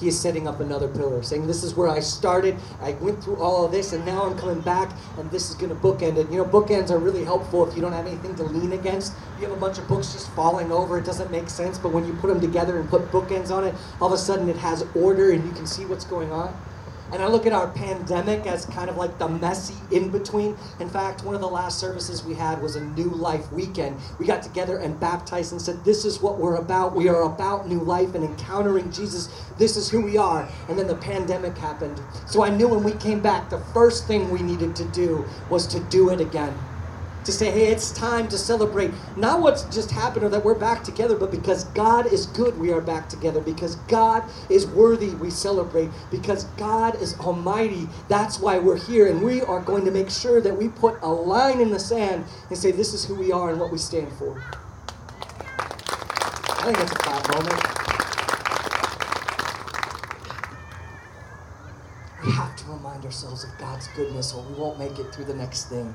he 0.00 0.08
is 0.08 0.18
setting 0.18 0.48
up 0.48 0.60
another 0.60 0.88
pillar, 0.88 1.22
saying, 1.22 1.46
This 1.46 1.62
is 1.62 1.74
where 1.74 1.88
I 1.88 2.00
started. 2.00 2.56
I 2.80 2.92
went 2.92 3.22
through 3.22 3.36
all 3.36 3.66
of 3.66 3.70
this, 3.70 3.92
and 3.92 4.04
now 4.06 4.24
I'm 4.24 4.36
coming 4.38 4.60
back, 4.60 4.90
and 5.18 5.30
this 5.30 5.50
is 5.50 5.56
going 5.56 5.68
to 5.68 5.76
bookend 5.76 6.16
it. 6.16 6.30
You 6.30 6.38
know, 6.38 6.44
bookends 6.44 6.90
are 6.90 6.98
really 6.98 7.24
helpful 7.24 7.68
if 7.68 7.76
you 7.76 7.82
don't 7.82 7.92
have 7.92 8.06
anything 8.06 8.34
to 8.36 8.44
lean 8.44 8.72
against. 8.72 9.12
You 9.38 9.46
have 9.46 9.56
a 9.56 9.60
bunch 9.60 9.78
of 9.78 9.86
books 9.86 10.12
just 10.12 10.30
falling 10.30 10.72
over, 10.72 10.98
it 10.98 11.04
doesn't 11.04 11.30
make 11.30 11.50
sense, 11.50 11.78
but 11.78 11.92
when 11.92 12.06
you 12.06 12.14
put 12.14 12.28
them 12.28 12.40
together 12.40 12.78
and 12.78 12.88
put 12.88 13.10
bookends 13.10 13.50
on 13.50 13.64
it, 13.64 13.74
all 14.00 14.08
of 14.08 14.14
a 14.14 14.18
sudden 14.18 14.48
it 14.48 14.56
has 14.56 14.84
order 14.94 15.32
and 15.32 15.44
you 15.44 15.52
can 15.52 15.66
see 15.66 15.84
what's 15.84 16.04
going 16.04 16.32
on. 16.32 16.54
And 17.12 17.22
I 17.22 17.26
look 17.26 17.46
at 17.46 17.52
our 17.52 17.68
pandemic 17.68 18.46
as 18.46 18.66
kind 18.66 18.88
of 18.88 18.96
like 18.96 19.18
the 19.18 19.28
messy 19.28 19.74
in 19.90 20.10
between. 20.10 20.56
In 20.78 20.88
fact, 20.88 21.24
one 21.24 21.34
of 21.34 21.40
the 21.40 21.48
last 21.48 21.78
services 21.78 22.24
we 22.24 22.34
had 22.34 22.62
was 22.62 22.76
a 22.76 22.84
new 22.84 23.10
life 23.10 23.50
weekend. 23.52 23.96
We 24.18 24.26
got 24.26 24.42
together 24.42 24.78
and 24.78 24.98
baptized 25.00 25.52
and 25.52 25.60
said, 25.60 25.84
This 25.84 26.04
is 26.04 26.20
what 26.20 26.38
we're 26.38 26.56
about. 26.56 26.94
We 26.94 27.08
are 27.08 27.22
about 27.22 27.68
new 27.68 27.80
life 27.80 28.14
and 28.14 28.24
encountering 28.24 28.92
Jesus. 28.92 29.28
This 29.58 29.76
is 29.76 29.90
who 29.90 30.02
we 30.02 30.16
are. 30.16 30.48
And 30.68 30.78
then 30.78 30.86
the 30.86 30.96
pandemic 30.96 31.58
happened. 31.58 32.00
So 32.26 32.44
I 32.44 32.50
knew 32.50 32.68
when 32.68 32.84
we 32.84 32.92
came 32.92 33.20
back, 33.20 33.50
the 33.50 33.60
first 33.74 34.06
thing 34.06 34.30
we 34.30 34.42
needed 34.42 34.76
to 34.76 34.84
do 34.86 35.24
was 35.48 35.66
to 35.68 35.80
do 35.80 36.10
it 36.10 36.20
again. 36.20 36.56
To 37.24 37.32
say, 37.32 37.50
hey, 37.50 37.66
it's 37.66 37.92
time 37.92 38.28
to 38.28 38.38
celebrate 38.38 38.90
not 39.16 39.40
what's 39.40 39.64
just 39.64 39.90
happened 39.90 40.24
or 40.24 40.28
that 40.30 40.44
we're 40.44 40.58
back 40.58 40.82
together, 40.82 41.16
but 41.16 41.30
because 41.30 41.64
God 41.64 42.10
is 42.12 42.26
good, 42.26 42.58
we 42.58 42.72
are 42.72 42.80
back 42.80 43.08
together. 43.08 43.40
Because 43.40 43.76
God 43.88 44.24
is 44.48 44.66
worthy, 44.66 45.10
we 45.10 45.30
celebrate. 45.30 45.90
Because 46.10 46.44
God 46.56 47.00
is 47.00 47.18
almighty, 47.20 47.88
that's 48.08 48.38
why 48.38 48.58
we're 48.58 48.78
here. 48.78 49.08
And 49.08 49.22
we 49.22 49.42
are 49.42 49.60
going 49.60 49.84
to 49.84 49.90
make 49.90 50.10
sure 50.10 50.40
that 50.40 50.56
we 50.56 50.68
put 50.68 50.98
a 51.02 51.08
line 51.08 51.60
in 51.60 51.70
the 51.70 51.78
sand 51.80 52.24
and 52.48 52.58
say, 52.58 52.70
this 52.70 52.94
is 52.94 53.04
who 53.04 53.14
we 53.14 53.32
are 53.32 53.50
and 53.50 53.60
what 53.60 53.70
we 53.70 53.78
stand 53.78 54.12
for. 54.14 54.42
I 55.58 56.64
think 56.64 56.78
that's 56.78 56.92
a 56.92 56.96
proud 56.96 57.28
moment. 57.34 57.64
We 62.24 62.32
have 62.32 62.54
to 62.56 62.64
remind 62.66 63.04
ourselves 63.04 63.44
of 63.44 63.50
God's 63.58 63.88
goodness 63.88 64.34
or 64.34 64.42
we 64.42 64.54
won't 64.54 64.78
make 64.78 64.98
it 64.98 65.14
through 65.14 65.24
the 65.24 65.34
next 65.34 65.70
thing 65.70 65.94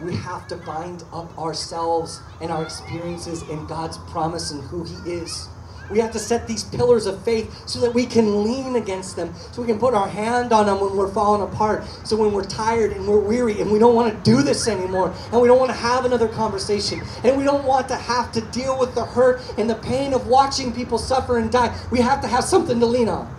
we 0.00 0.14
have 0.14 0.46
to 0.48 0.56
bind 0.56 1.04
up 1.12 1.36
ourselves 1.38 2.20
and 2.40 2.50
our 2.50 2.62
experiences 2.62 3.42
in 3.48 3.66
God's 3.66 3.98
promise 4.10 4.50
and 4.50 4.62
who 4.64 4.84
He 4.84 5.12
is. 5.12 5.48
We 5.90 6.00
have 6.00 6.10
to 6.12 6.18
set 6.18 6.48
these 6.48 6.64
pillars 6.64 7.06
of 7.06 7.22
faith 7.24 7.68
so 7.68 7.80
that 7.80 7.94
we 7.94 8.06
can 8.06 8.42
lean 8.42 8.74
against 8.74 9.14
them, 9.14 9.32
so 9.52 9.62
we 9.62 9.68
can 9.68 9.78
put 9.78 9.94
our 9.94 10.08
hand 10.08 10.52
on 10.52 10.66
them 10.66 10.80
when 10.80 10.96
we're 10.96 11.12
falling 11.12 11.42
apart. 11.42 11.84
So 12.04 12.16
when 12.16 12.32
we're 12.32 12.44
tired 12.44 12.92
and 12.92 13.06
we're 13.06 13.20
weary 13.20 13.60
and 13.60 13.70
we 13.70 13.78
don't 13.78 13.94
want 13.94 14.12
to 14.12 14.30
do 14.30 14.42
this 14.42 14.66
anymore, 14.66 15.14
and 15.30 15.40
we 15.40 15.46
don't 15.46 15.60
want 15.60 15.70
to 15.70 15.76
have 15.76 16.04
another 16.04 16.26
conversation, 16.26 17.02
and 17.22 17.38
we 17.38 17.44
don't 17.44 17.64
want 17.64 17.86
to 17.88 17.96
have 17.96 18.32
to 18.32 18.40
deal 18.40 18.76
with 18.78 18.96
the 18.96 19.04
hurt 19.04 19.40
and 19.58 19.70
the 19.70 19.76
pain 19.76 20.12
of 20.12 20.26
watching 20.26 20.72
people 20.72 20.98
suffer 20.98 21.38
and 21.38 21.52
die, 21.52 21.76
we 21.92 22.00
have 22.00 22.20
to 22.20 22.26
have 22.26 22.42
something 22.42 22.80
to 22.80 22.86
lean 22.86 23.08
on. 23.08 23.32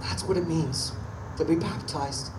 That's 0.00 0.24
what 0.24 0.38
it 0.38 0.48
means 0.48 0.92
to 1.40 1.44
be 1.44 1.56
baptized. 1.56 2.30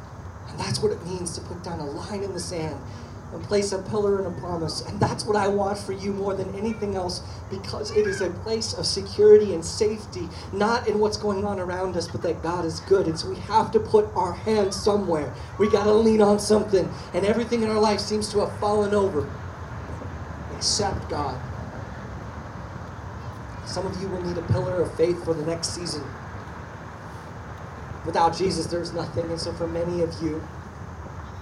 And 0.47 0.59
that's 0.59 0.81
what 0.81 0.91
it 0.91 1.05
means 1.05 1.35
to 1.35 1.41
put 1.41 1.63
down 1.63 1.79
a 1.79 1.85
line 1.85 2.23
in 2.23 2.33
the 2.33 2.39
sand 2.39 2.77
and 3.33 3.43
place 3.43 3.71
a 3.71 3.81
pillar 3.83 4.17
and 4.17 4.27
a 4.27 4.39
promise. 4.41 4.81
And 4.81 4.99
that's 4.99 5.25
what 5.25 5.37
I 5.37 5.47
want 5.47 5.77
for 5.77 5.93
you 5.93 6.11
more 6.11 6.33
than 6.33 6.53
anything 6.55 6.95
else 6.95 7.21
because 7.49 7.95
it 7.95 8.05
is 8.05 8.21
a 8.21 8.29
place 8.29 8.73
of 8.73 8.85
security 8.85 9.53
and 9.53 9.63
safety, 9.63 10.27
not 10.51 10.87
in 10.87 10.99
what's 10.99 11.17
going 11.17 11.45
on 11.45 11.59
around 11.59 11.95
us, 11.95 12.07
but 12.07 12.21
that 12.23 12.43
God 12.43 12.65
is 12.65 12.81
good. 12.81 13.07
And 13.07 13.17
so 13.17 13.29
we 13.29 13.37
have 13.37 13.71
to 13.71 13.79
put 13.79 14.13
our 14.15 14.33
hands 14.33 14.75
somewhere. 14.75 15.33
We 15.59 15.69
got 15.69 15.85
to 15.85 15.93
lean 15.93 16.21
on 16.21 16.39
something. 16.39 16.89
And 17.13 17.25
everything 17.25 17.63
in 17.63 17.69
our 17.69 17.79
life 17.79 17.99
seems 17.99 18.29
to 18.33 18.39
have 18.39 18.59
fallen 18.59 18.93
over 18.93 19.29
except 20.55 21.09
God. 21.09 21.39
Some 23.65 23.87
of 23.87 24.01
you 24.01 24.09
will 24.09 24.21
need 24.21 24.37
a 24.37 24.41
pillar 24.43 24.81
of 24.81 24.93
faith 24.95 25.23
for 25.23 25.33
the 25.33 25.45
next 25.45 25.69
season. 25.69 26.03
Without 28.05 28.35
Jesus, 28.35 28.65
there's 28.67 28.93
nothing. 28.93 29.29
And 29.29 29.39
so, 29.39 29.53
for 29.53 29.67
many 29.67 30.01
of 30.01 30.13
you, 30.21 30.43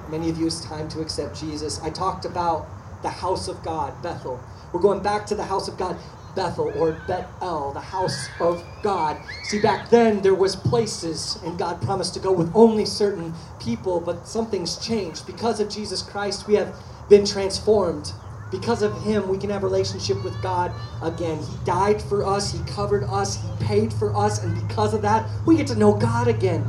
many 0.10 0.30
of 0.30 0.38
you, 0.38 0.48
it's 0.48 0.62
time 0.64 0.90
to 0.90 1.02
accept 1.02 1.40
Jesus. 1.40 1.80
I 1.82 1.90
talked 1.90 2.26
about 2.26 2.68
the 3.02 3.10
house 3.10 3.48
of 3.48 3.64
God, 3.64 4.02
Bethel. 4.02 4.40
We're 4.74 4.82
going 4.82 5.02
back 5.02 5.26
to 5.28 5.36
the 5.36 5.46
house 5.46 5.68
of 5.68 5.78
God, 5.78 5.98
Bethel 6.36 6.72
or 6.78 6.94
Bethel, 7.08 7.72
the 7.74 7.80
house 7.80 8.28
of 8.40 8.64
God. 8.84 9.18
See, 9.44 9.62
back 9.62 9.90
then 9.90 10.22
there 10.22 10.36
was 10.36 10.56
places, 10.56 11.40
and 11.44 11.58
God 11.58 11.82
promised 11.82 12.14
to 12.16 12.20
go 12.20 12.32
with 12.32 12.52
only 12.56 12.86
certain 12.86 13.34
people, 13.60 14.00
but 14.00 14.28
something's 14.28 14.78
changed. 14.78 15.26
Because 15.26 15.60
of 15.60 15.70
Jesus 15.70 16.02
Christ, 16.02 16.48
we 16.48 16.56
have 16.56 16.76
been 17.10 17.26
transformed. 17.26 18.14
Because 18.52 18.82
of 18.82 19.00
him, 19.04 19.28
we 19.28 19.38
can 19.38 19.50
have 19.52 19.64
relationship 19.64 20.24
with 20.24 20.42
God 20.42 20.72
again. 21.04 21.38
He 21.38 21.66
died 21.66 22.02
for 22.02 22.26
us, 22.26 22.52
he 22.52 22.60
covered 22.72 23.04
us, 23.04 23.36
he 23.36 23.66
paid 23.66 23.94
for 23.94 24.16
us, 24.16 24.44
and 24.44 24.56
because 24.68 24.94
of 24.94 25.02
that, 25.04 25.30
we 25.46 25.58
get 25.58 25.68
to 25.68 25.76
know 25.76 25.94
God 25.94 26.28
again. 26.28 26.68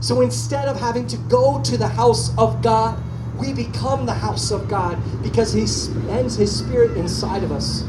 So 0.00 0.20
instead 0.20 0.66
of 0.66 0.80
having 0.80 1.06
to 1.06 1.16
go 1.16 1.62
to 1.62 1.76
the 1.76 1.86
house 1.86 2.36
of 2.36 2.60
God, 2.60 3.00
we 3.38 3.52
become 3.52 4.04
the 4.04 4.14
house 4.14 4.50
of 4.50 4.68
God 4.68 4.98
because 5.22 5.52
he 5.52 5.66
spends 5.66 6.36
his 6.36 6.56
spirit 6.56 6.96
inside 6.96 7.44
of 7.44 7.52
us. 7.52 7.84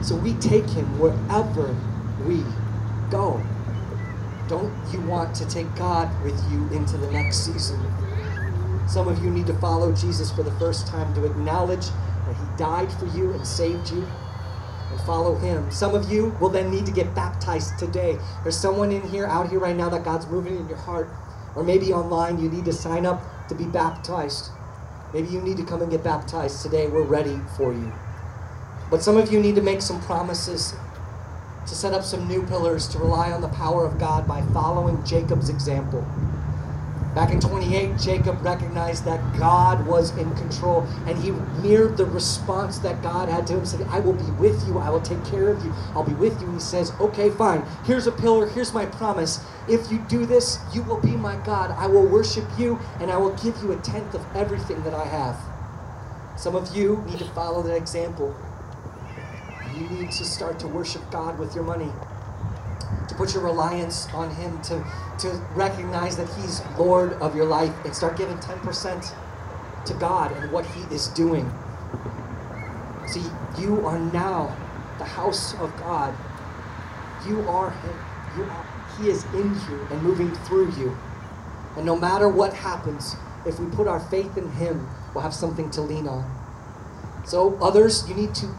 So 0.00 0.14
we 0.16 0.34
take 0.34 0.68
him 0.70 0.98
wherever 0.98 1.76
we 2.26 2.44
go. 3.10 3.40
Don't 4.48 4.72
you 4.92 5.00
want 5.02 5.34
to 5.36 5.48
take 5.48 5.72
God 5.76 6.08
with 6.22 6.40
you 6.50 6.68
into 6.76 6.96
the 6.96 7.10
next 7.10 7.44
season? 7.44 7.80
Some 8.86 9.08
of 9.08 9.22
you 9.24 9.30
need 9.30 9.46
to 9.46 9.54
follow 9.54 9.92
Jesus 9.92 10.30
for 10.30 10.42
the 10.42 10.50
first 10.52 10.86
time 10.86 11.14
to 11.14 11.24
acknowledge 11.24 11.86
that 12.26 12.36
He 12.36 12.56
died 12.56 12.92
for 12.92 13.06
you 13.06 13.32
and 13.32 13.46
saved 13.46 13.90
you 13.90 14.06
and 14.90 15.00
follow 15.02 15.36
Him. 15.36 15.70
Some 15.70 15.94
of 15.94 16.10
you 16.10 16.36
will 16.40 16.48
then 16.48 16.70
need 16.70 16.86
to 16.86 16.92
get 16.92 17.14
baptized 17.14 17.78
today. 17.78 18.18
There's 18.42 18.58
someone 18.58 18.92
in 18.92 19.02
here, 19.08 19.26
out 19.26 19.50
here 19.50 19.58
right 19.58 19.76
now, 19.76 19.88
that 19.88 20.04
God's 20.04 20.26
moving 20.26 20.56
in 20.56 20.68
your 20.68 20.78
heart. 20.78 21.08
Or 21.54 21.62
maybe 21.62 21.92
online, 21.92 22.40
you 22.40 22.48
need 22.48 22.64
to 22.64 22.72
sign 22.72 23.04
up 23.04 23.22
to 23.48 23.54
be 23.54 23.64
baptized. 23.64 24.50
Maybe 25.12 25.28
you 25.28 25.40
need 25.40 25.58
to 25.58 25.64
come 25.64 25.82
and 25.82 25.90
get 25.90 26.02
baptized 26.02 26.62
today. 26.62 26.88
We're 26.88 27.02
ready 27.02 27.38
for 27.56 27.72
you. 27.72 27.92
But 28.90 29.02
some 29.02 29.16
of 29.16 29.32
you 29.32 29.40
need 29.40 29.54
to 29.56 29.62
make 29.62 29.82
some 29.82 30.00
promises 30.02 30.74
to 31.66 31.74
set 31.74 31.92
up 31.92 32.02
some 32.02 32.26
new 32.26 32.44
pillars 32.46 32.88
to 32.88 32.98
rely 32.98 33.30
on 33.30 33.40
the 33.40 33.48
power 33.48 33.84
of 33.84 33.98
God 33.98 34.26
by 34.26 34.42
following 34.52 35.04
Jacob's 35.04 35.48
example. 35.48 36.06
Back 37.14 37.30
in 37.30 37.40
28, 37.40 37.98
Jacob 37.98 38.42
recognized 38.42 39.04
that 39.04 39.20
God 39.38 39.86
was 39.86 40.16
in 40.16 40.34
control 40.34 40.86
and 41.06 41.18
he 41.18 41.30
mirrored 41.60 41.98
the 41.98 42.06
response 42.06 42.78
that 42.78 43.02
God 43.02 43.28
had 43.28 43.46
to 43.48 43.58
him, 43.58 43.66
saying, 43.66 43.86
I 43.90 44.00
will 44.00 44.14
be 44.14 44.30
with 44.40 44.66
you, 44.66 44.78
I 44.78 44.88
will 44.88 45.00
take 45.02 45.22
care 45.26 45.50
of 45.50 45.62
you, 45.62 45.74
I'll 45.94 46.04
be 46.04 46.14
with 46.14 46.40
you. 46.40 46.46
And 46.46 46.54
he 46.54 46.60
says, 46.60 46.90
Okay, 47.00 47.28
fine, 47.28 47.66
here's 47.84 48.06
a 48.06 48.12
pillar, 48.12 48.48
here's 48.48 48.72
my 48.72 48.86
promise. 48.86 49.44
If 49.68 49.92
you 49.92 49.98
do 50.08 50.24
this, 50.24 50.58
you 50.72 50.82
will 50.84 51.00
be 51.00 51.14
my 51.14 51.36
God. 51.44 51.70
I 51.72 51.86
will 51.86 52.06
worship 52.06 52.46
you 52.58 52.80
and 52.98 53.10
I 53.10 53.18
will 53.18 53.34
give 53.36 53.62
you 53.62 53.72
a 53.72 53.76
tenth 53.76 54.14
of 54.14 54.24
everything 54.34 54.82
that 54.84 54.94
I 54.94 55.04
have. 55.04 55.38
Some 56.40 56.56
of 56.56 56.74
you 56.74 57.04
need 57.06 57.18
to 57.18 57.28
follow 57.30 57.62
that 57.62 57.76
example. 57.76 58.34
You 59.74 59.86
need 59.90 60.12
to 60.12 60.24
start 60.24 60.58
to 60.60 60.66
worship 60.66 61.02
God 61.10 61.38
with 61.38 61.54
your 61.54 61.64
money 61.64 61.92
to 63.08 63.14
put 63.14 63.34
your 63.34 63.42
reliance 63.42 64.08
on 64.14 64.34
Him, 64.34 64.60
to, 64.62 64.84
to 65.18 65.28
recognize 65.54 66.16
that 66.16 66.28
He's 66.34 66.62
Lord 66.78 67.14
of 67.14 67.36
your 67.36 67.46
life, 67.46 67.74
and 67.84 67.94
start 67.94 68.16
giving 68.16 68.36
10% 68.38 69.14
to 69.86 69.94
God 69.94 70.32
and 70.32 70.50
what 70.52 70.66
He 70.66 70.82
is 70.94 71.08
doing. 71.08 71.50
See, 73.06 73.24
you 73.58 73.86
are 73.86 73.98
now 73.98 74.56
the 74.98 75.04
house 75.04 75.54
of 75.54 75.76
God. 75.78 76.14
You 77.26 77.40
are 77.48 77.70
Him. 77.70 77.94
You 78.36 78.44
are, 78.44 78.66
he 78.98 79.08
is 79.08 79.24
in 79.34 79.54
you 79.68 79.86
and 79.90 80.02
moving 80.02 80.32
through 80.46 80.72
you. 80.72 80.96
And 81.76 81.86
no 81.86 81.96
matter 81.96 82.28
what 82.28 82.52
happens, 82.52 83.16
if 83.46 83.58
we 83.58 83.66
put 83.66 83.86
our 83.86 84.00
faith 84.00 84.36
in 84.36 84.50
Him, 84.52 84.88
we'll 85.14 85.22
have 85.22 85.34
something 85.34 85.70
to 85.70 85.80
lean 85.80 86.06
on. 86.06 86.24
So, 87.24 87.56
others, 87.60 88.08
you 88.08 88.14
need 88.14 88.34
to 88.36 88.54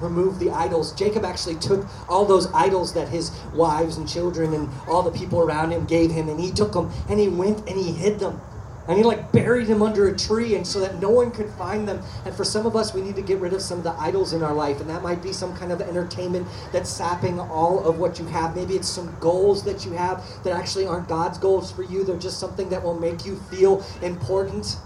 remove 0.00 0.38
the 0.38 0.50
idols. 0.50 0.92
Jacob 0.92 1.24
actually 1.24 1.56
took 1.56 1.86
all 2.08 2.24
those 2.24 2.52
idols 2.52 2.92
that 2.94 3.08
his 3.08 3.30
wives 3.54 3.96
and 3.96 4.08
children 4.08 4.54
and 4.54 4.68
all 4.88 5.02
the 5.02 5.10
people 5.10 5.40
around 5.40 5.72
him 5.72 5.84
gave 5.86 6.10
him, 6.10 6.28
and 6.28 6.40
he 6.40 6.50
took 6.50 6.72
them 6.72 6.90
and 7.08 7.18
he 7.18 7.28
went 7.28 7.58
and 7.68 7.78
he 7.78 7.92
hid 7.92 8.18
them. 8.18 8.40
And 8.88 8.96
he 8.96 9.02
like 9.02 9.32
buried 9.32 9.66
them 9.66 9.82
under 9.82 10.08
a 10.08 10.16
tree 10.16 10.54
and 10.54 10.64
so 10.66 10.78
that 10.80 11.00
no 11.00 11.10
one 11.10 11.30
could 11.32 11.50
find 11.54 11.88
them. 11.88 12.02
And 12.24 12.34
for 12.34 12.44
some 12.44 12.66
of 12.66 12.76
us, 12.76 12.94
we 12.94 13.00
need 13.02 13.16
to 13.16 13.22
get 13.22 13.38
rid 13.38 13.52
of 13.52 13.60
some 13.60 13.78
of 13.78 13.84
the 13.84 13.92
idols 13.94 14.32
in 14.32 14.42
our 14.42 14.54
life. 14.54 14.80
And 14.80 14.88
that 14.88 15.02
might 15.02 15.22
be 15.22 15.32
some 15.32 15.56
kind 15.56 15.72
of 15.72 15.80
entertainment 15.80 16.46
that's 16.72 16.88
sapping 16.88 17.40
all 17.40 17.84
of 17.84 17.98
what 17.98 18.18
you 18.18 18.26
have. 18.26 18.54
Maybe 18.54 18.74
it's 18.74 18.88
some 18.88 19.16
goals 19.18 19.64
that 19.64 19.84
you 19.84 19.92
have 19.92 20.24
that 20.44 20.52
actually 20.52 20.86
aren't 20.86 21.08
God's 21.08 21.38
goals 21.38 21.72
for 21.72 21.82
you. 21.82 22.04
They're 22.04 22.16
just 22.16 22.38
something 22.38 22.68
that 22.68 22.82
will 22.82 22.98
make 22.98 23.26
you 23.26 23.36
feel 23.50 23.84
important. 24.02 24.76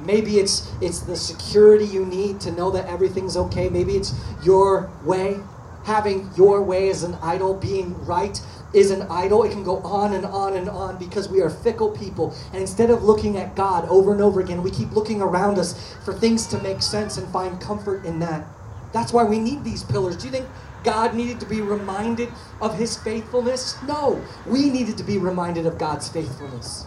Maybe 0.00 0.38
it's 0.38 0.70
it's 0.80 1.00
the 1.00 1.16
security 1.16 1.84
you 1.84 2.04
need 2.04 2.40
to 2.40 2.52
know 2.52 2.70
that 2.70 2.86
everything's 2.86 3.36
okay. 3.36 3.68
Maybe 3.68 3.96
it's 3.96 4.14
your 4.44 4.90
way. 5.04 5.40
Having 5.84 6.30
your 6.36 6.62
way 6.62 6.90
as 6.90 7.02
an 7.02 7.14
idol, 7.22 7.54
being 7.54 8.04
right 8.04 8.40
is 8.74 8.90
an 8.90 9.02
idol. 9.02 9.44
It 9.44 9.52
can 9.52 9.64
go 9.64 9.78
on 9.78 10.12
and 10.12 10.26
on 10.26 10.54
and 10.54 10.68
on 10.68 10.98
because 10.98 11.28
we 11.28 11.40
are 11.40 11.48
fickle 11.48 11.90
people. 11.90 12.34
And 12.52 12.60
instead 12.60 12.90
of 12.90 13.02
looking 13.02 13.38
at 13.38 13.56
God 13.56 13.88
over 13.88 14.12
and 14.12 14.20
over 14.20 14.40
again, 14.40 14.62
we 14.62 14.70
keep 14.70 14.92
looking 14.92 15.22
around 15.22 15.58
us 15.58 15.96
for 16.04 16.12
things 16.12 16.46
to 16.48 16.62
make 16.62 16.82
sense 16.82 17.16
and 17.16 17.26
find 17.28 17.60
comfort 17.60 18.04
in 18.04 18.18
that. 18.20 18.46
That's 18.92 19.12
why 19.12 19.24
we 19.24 19.38
need 19.38 19.64
these 19.64 19.82
pillars. 19.82 20.16
Do 20.16 20.26
you 20.26 20.32
think 20.32 20.46
God 20.84 21.14
needed 21.14 21.40
to 21.40 21.46
be 21.46 21.60
reminded 21.60 22.28
of 22.60 22.78
his 22.78 22.96
faithfulness? 22.96 23.80
No. 23.82 24.22
We 24.46 24.70
needed 24.70 24.96
to 24.98 25.04
be 25.04 25.18
reminded 25.18 25.66
of 25.66 25.78
God's 25.78 26.08
faithfulness. 26.08 26.86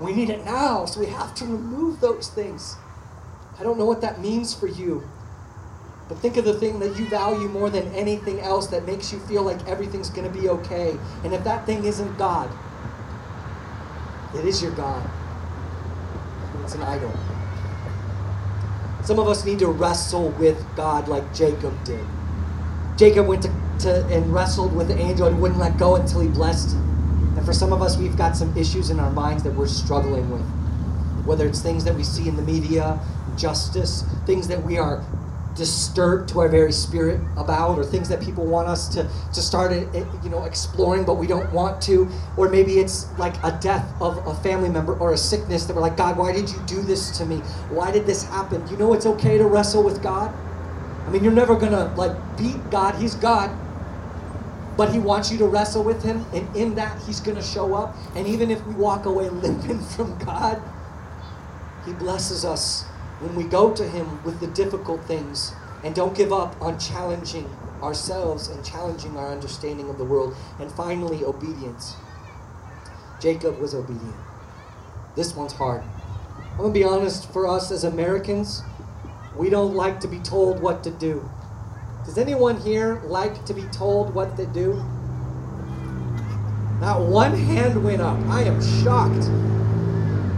We 0.00 0.12
need 0.12 0.30
it 0.30 0.44
now, 0.44 0.84
so 0.84 1.00
we 1.00 1.06
have 1.06 1.34
to 1.36 1.44
remove 1.44 2.00
those 2.00 2.28
things. 2.28 2.76
I 3.58 3.64
don't 3.64 3.78
know 3.78 3.84
what 3.84 4.00
that 4.02 4.20
means 4.20 4.54
for 4.54 4.68
you, 4.68 5.02
but 6.08 6.18
think 6.18 6.36
of 6.36 6.44
the 6.44 6.54
thing 6.54 6.78
that 6.78 6.96
you 6.96 7.08
value 7.08 7.48
more 7.48 7.68
than 7.68 7.92
anything 7.94 8.40
else 8.40 8.68
that 8.68 8.86
makes 8.86 9.12
you 9.12 9.18
feel 9.20 9.42
like 9.42 9.66
everything's 9.66 10.08
going 10.08 10.32
to 10.32 10.40
be 10.40 10.48
okay. 10.48 10.96
And 11.24 11.34
if 11.34 11.42
that 11.44 11.66
thing 11.66 11.84
isn't 11.84 12.16
God, 12.16 12.48
it 14.36 14.44
is 14.44 14.62
your 14.62 14.70
God. 14.72 15.08
It's 16.62 16.74
an 16.74 16.82
idol. 16.82 17.12
Some 19.02 19.18
of 19.18 19.26
us 19.26 19.44
need 19.44 19.58
to 19.60 19.68
wrestle 19.68 20.30
with 20.32 20.64
God 20.76 21.08
like 21.08 21.34
Jacob 21.34 21.72
did. 21.82 22.04
Jacob 22.96 23.26
went 23.26 23.42
to, 23.42 23.52
to 23.80 24.06
and 24.08 24.32
wrestled 24.32 24.74
with 24.74 24.88
the 24.88 24.98
angel 24.98 25.26
and 25.26 25.40
wouldn't 25.40 25.58
let 25.58 25.78
go 25.78 25.96
until 25.96 26.20
he 26.20 26.28
blessed 26.28 26.76
And 27.38 27.46
for 27.46 27.52
some 27.52 27.72
of 27.72 27.80
us, 27.80 27.96
we've 27.96 28.16
got 28.16 28.36
some 28.36 28.54
issues 28.56 28.90
in 28.90 28.98
our 28.98 29.12
minds 29.12 29.44
that 29.44 29.54
we're 29.54 29.68
struggling 29.68 30.28
with. 30.28 30.42
Whether 31.24 31.46
it's 31.46 31.62
things 31.62 31.84
that 31.84 31.94
we 31.94 32.02
see 32.02 32.26
in 32.26 32.34
the 32.34 32.42
media, 32.42 32.98
justice, 33.36 34.02
things 34.26 34.48
that 34.48 34.60
we 34.64 34.76
are 34.76 35.04
disturbed 35.54 36.28
to 36.30 36.40
our 36.40 36.48
very 36.48 36.72
spirit 36.72 37.20
about 37.36 37.78
or 37.78 37.84
things 37.84 38.08
that 38.08 38.20
people 38.20 38.44
want 38.44 38.66
us 38.66 38.88
to, 38.88 39.08
to 39.32 39.40
start 39.40 39.70
eh, 39.70 39.84
eh, 39.94 40.04
you 40.24 40.30
know 40.30 40.44
exploring 40.44 41.04
but 41.04 41.14
we 41.14 41.28
don't 41.28 41.52
want 41.52 41.80
to. 41.82 42.08
Or 42.36 42.48
maybe 42.48 42.80
it's 42.80 43.06
like 43.20 43.36
a 43.44 43.56
death 43.60 43.86
of 44.00 44.26
a 44.26 44.34
family 44.42 44.68
member 44.68 44.98
or 44.98 45.12
a 45.12 45.16
sickness 45.16 45.64
that 45.66 45.76
we're 45.76 45.82
like 45.82 45.96
god 45.96 46.18
why 46.18 46.32
did 46.32 46.50
you 46.50 46.60
do 46.66 46.82
this 46.82 47.16
to 47.18 47.24
me? 47.24 47.36
Why 47.70 47.92
did 47.92 48.04
this 48.04 48.24
happen? 48.24 48.66
You 48.66 48.76
know 48.78 48.94
it's 48.94 49.06
okay 49.06 49.38
to 49.38 49.46
wrestle 49.46 49.84
with 49.84 50.02
god? 50.02 50.34
I 51.06 51.10
mean 51.10 51.22
you're 51.22 51.32
never 51.32 51.54
gonna 51.54 51.94
like 51.94 52.16
beat 52.36 52.68
god. 52.72 52.96
He's 52.96 53.14
god 53.14 53.56
but 54.78 54.90
he 54.90 54.98
wants 54.98 55.30
you 55.30 55.36
to 55.36 55.46
wrestle 55.46 55.84
with 55.84 56.02
him 56.02 56.24
and 56.32 56.56
in 56.56 56.74
that 56.74 56.98
he's 57.02 57.20
gonna 57.20 57.42
show 57.42 57.74
up 57.74 57.94
and 58.16 58.26
even 58.26 58.50
if 58.50 58.66
we 58.66 58.72
walk 58.74 59.04
away 59.04 59.28
limping 59.44 59.80
from 59.80 60.16
god 60.18 60.62
he 61.84 61.92
blesses 61.92 62.44
us 62.44 62.84
when 63.20 63.34
we 63.34 63.44
go 63.44 63.74
to 63.74 63.88
Him 63.88 64.22
with 64.24 64.40
the 64.40 64.46
difficult 64.48 65.02
things 65.04 65.52
and 65.82 65.94
don't 65.94 66.16
give 66.16 66.32
up 66.32 66.60
on 66.60 66.78
challenging 66.78 67.48
ourselves 67.82 68.48
and 68.48 68.64
challenging 68.64 69.16
our 69.16 69.30
understanding 69.30 69.88
of 69.88 69.98
the 69.98 70.04
world. 70.04 70.36
And 70.58 70.70
finally, 70.72 71.24
obedience. 71.24 71.96
Jacob 73.20 73.58
was 73.58 73.74
obedient. 73.74 74.14
This 75.16 75.34
one's 75.34 75.52
hard. 75.52 75.82
I'm 76.52 76.58
going 76.58 76.72
to 76.72 76.78
be 76.78 76.84
honest, 76.84 77.32
for 77.32 77.48
us 77.48 77.70
as 77.70 77.84
Americans, 77.84 78.62
we 79.36 79.50
don't 79.50 79.74
like 79.74 80.00
to 80.00 80.08
be 80.08 80.18
told 80.18 80.60
what 80.60 80.84
to 80.84 80.90
do. 80.90 81.28
Does 82.08 82.16
anyone 82.16 82.56
here 82.56 83.02
like 83.04 83.44
to 83.44 83.52
be 83.52 83.64
told 83.64 84.14
what 84.14 84.34
to 84.38 84.46
do? 84.46 84.72
Not 86.80 87.02
one 87.02 87.36
hand 87.36 87.84
went 87.84 88.00
up. 88.00 88.18
I 88.28 88.44
am 88.44 88.62
shocked. 88.82 89.28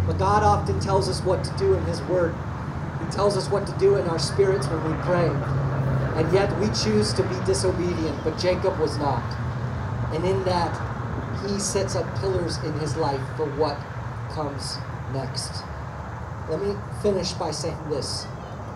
But 0.04 0.18
God 0.18 0.42
often 0.42 0.80
tells 0.80 1.09
us 1.09 1.20
what 1.22 1.44
to 1.44 1.56
do 1.56 1.74
in 1.74 1.85
His 1.85 2.02
Word 2.02 2.35
He 2.98 3.09
tells 3.12 3.37
us 3.37 3.48
what 3.48 3.68
to 3.68 3.78
do 3.78 3.94
in 3.98 4.09
our 4.09 4.18
spirits 4.18 4.66
when 4.66 4.83
we 4.83 5.00
pray. 5.04 5.28
And 6.18 6.33
yet 6.33 6.50
we 6.59 6.66
choose 6.70 7.12
to 7.12 7.22
be 7.22 7.37
disobedient, 7.46 8.18
but 8.24 8.37
Jacob 8.37 8.76
was 8.80 8.98
not. 8.98 9.22
And 10.12 10.24
in 10.24 10.42
that, 10.42 10.74
he 11.46 11.61
sets 11.61 11.94
up 11.94 12.18
pillars 12.18 12.59
in 12.64 12.72
his 12.80 12.96
life 12.96 13.22
for 13.37 13.46
what 13.46 13.78
comes 14.33 14.76
next. 15.12 15.62
Let 16.48 16.61
me 16.61 16.74
finish 17.00 17.30
by 17.35 17.52
saying 17.52 17.78
this. 17.90 18.26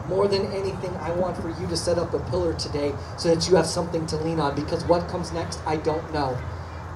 More 0.07 0.29
than 0.29 0.47
anything, 0.53 0.95
I 0.99 1.13
want 1.13 1.37
for 1.37 1.49
you 1.49 1.67
to 1.69 1.77
set 1.77 1.99
up 1.99 2.13
a 2.13 2.19
pillar 2.31 2.53
today 2.55 2.95
so 3.17 3.35
that 3.35 3.49
you 3.49 3.57
have 3.57 3.67
something 3.67 4.07
to 4.07 4.17
lean 4.19 4.39
on 4.39 4.55
because 4.55 4.85
what 4.85 5.09
comes 5.09 5.33
next, 5.33 5.61
I 5.67 5.77
don't 5.77 6.13
know. 6.13 6.39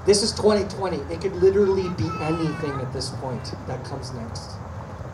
This 0.04 0.22
is 0.22 0.32
2020. 0.32 0.98
It 1.12 1.20
could 1.20 1.34
literally 1.36 1.88
be 1.90 2.08
anything 2.20 2.72
at 2.80 2.92
this 2.92 3.10
point 3.10 3.52
that 3.66 3.82
comes 3.84 4.12
next. 4.12 4.52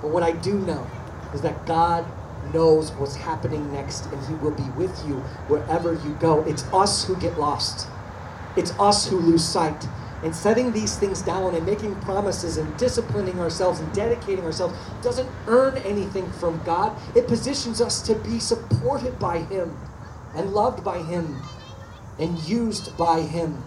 But 0.03 0.11
what 0.11 0.23
I 0.23 0.33
do 0.33 0.59
know 0.59 0.87
is 1.33 1.41
that 1.43 1.67
God 1.67 2.05
knows 2.53 2.93
what's 2.93 3.17
happening 3.17 3.73
next 3.73 4.07
and 4.07 4.27
He 4.27 4.35
will 4.35 4.53
be 4.53 4.69
with 4.77 4.97
you 5.07 5.15
wherever 5.49 5.95
you 5.95 6.15
go. 6.21 6.43
It's 6.43 6.65
us 6.73 7.05
who 7.05 7.17
get 7.17 7.39
lost, 7.39 7.89
it's 8.57 8.73
us 8.79 9.09
who 9.09 9.19
lose 9.19 9.45
sight. 9.45 9.87
And 10.25 10.35
setting 10.35 10.73
these 10.73 10.97
things 10.97 11.21
down 11.21 11.55
and 11.55 11.67
making 11.67 11.95
promises 11.97 12.57
and 12.57 12.75
disciplining 12.79 13.39
ourselves 13.39 13.81
and 13.81 13.93
dedicating 13.93 14.43
ourselves 14.43 14.75
doesn't 15.03 15.29
earn 15.47 15.77
anything 15.79 16.31
from 16.33 16.63
God. 16.65 16.97
It 17.15 17.29
positions 17.29 17.83
us 17.83 18.01
to 18.07 18.15
be 18.15 18.39
supported 18.39 19.19
by 19.19 19.41
Him 19.41 19.77
and 20.35 20.55
loved 20.55 20.83
by 20.83 21.03
Him 21.03 21.43
and 22.19 22.39
used 22.49 22.97
by 22.97 23.21
Him. 23.21 23.63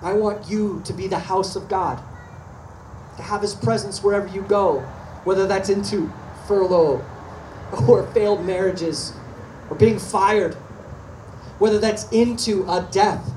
I 0.00 0.14
want 0.14 0.48
you 0.48 0.80
to 0.86 0.94
be 0.94 1.08
the 1.08 1.18
house 1.18 1.56
of 1.56 1.68
God, 1.68 2.02
to 3.18 3.22
have 3.22 3.42
His 3.42 3.54
presence 3.54 4.02
wherever 4.02 4.26
you 4.28 4.40
go, 4.42 4.80
whether 5.24 5.46
that's 5.46 5.68
into 5.68 6.10
furlough 6.48 7.04
or 7.86 8.06
failed 8.12 8.44
marriages 8.46 9.12
or 9.68 9.76
being 9.76 9.98
fired, 9.98 10.54
whether 11.58 11.78
that's 11.78 12.10
into 12.10 12.64
a 12.64 12.88
death, 12.90 13.30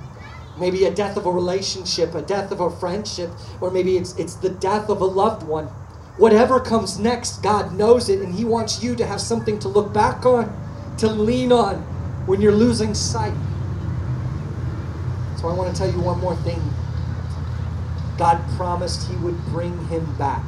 maybe 0.60 0.86
a 0.86 0.94
death 0.94 1.18
of 1.18 1.26
a 1.26 1.32
relationship, 1.32 2.16
a 2.16 2.22
death 2.22 2.52
of 2.52 2.62
a 2.62 2.70
friendship, 2.70 3.30
or 3.62 3.72
maybe 3.72 3.98
it's, 3.98 4.16
it's 4.18 4.36
the 4.36 4.50
death 4.50 4.90
of 4.90 5.02
a 5.02 5.06
loved 5.06 5.44
one. 5.44 5.66
Whatever 6.18 6.60
comes 6.60 6.98
next, 6.98 7.44
God 7.44 7.74
knows 7.74 8.08
it, 8.10 8.22
and 8.22 8.34
He 8.34 8.46
wants 8.46 8.82
you 8.82 8.96
to 8.96 9.06
have 9.06 9.20
something 9.20 9.60
to 9.60 9.68
look 9.68 9.94
back 9.94 10.26
on, 10.26 10.50
to 10.98 11.08
lean 11.08 11.52
on 11.52 11.78
when 12.26 12.42
you're 12.42 12.54
losing 12.54 12.94
sight. 12.94 13.36
So 15.38 15.50
I 15.50 15.54
want 15.54 15.76
to 15.76 15.78
tell 15.78 15.92
you 15.92 16.00
one 16.00 16.20
more 16.20 16.36
thing. 16.38 16.62
God 18.18 18.42
promised 18.56 19.10
He 19.10 19.16
would 19.18 19.38
bring 19.48 19.88
him 19.88 20.16
back 20.18 20.44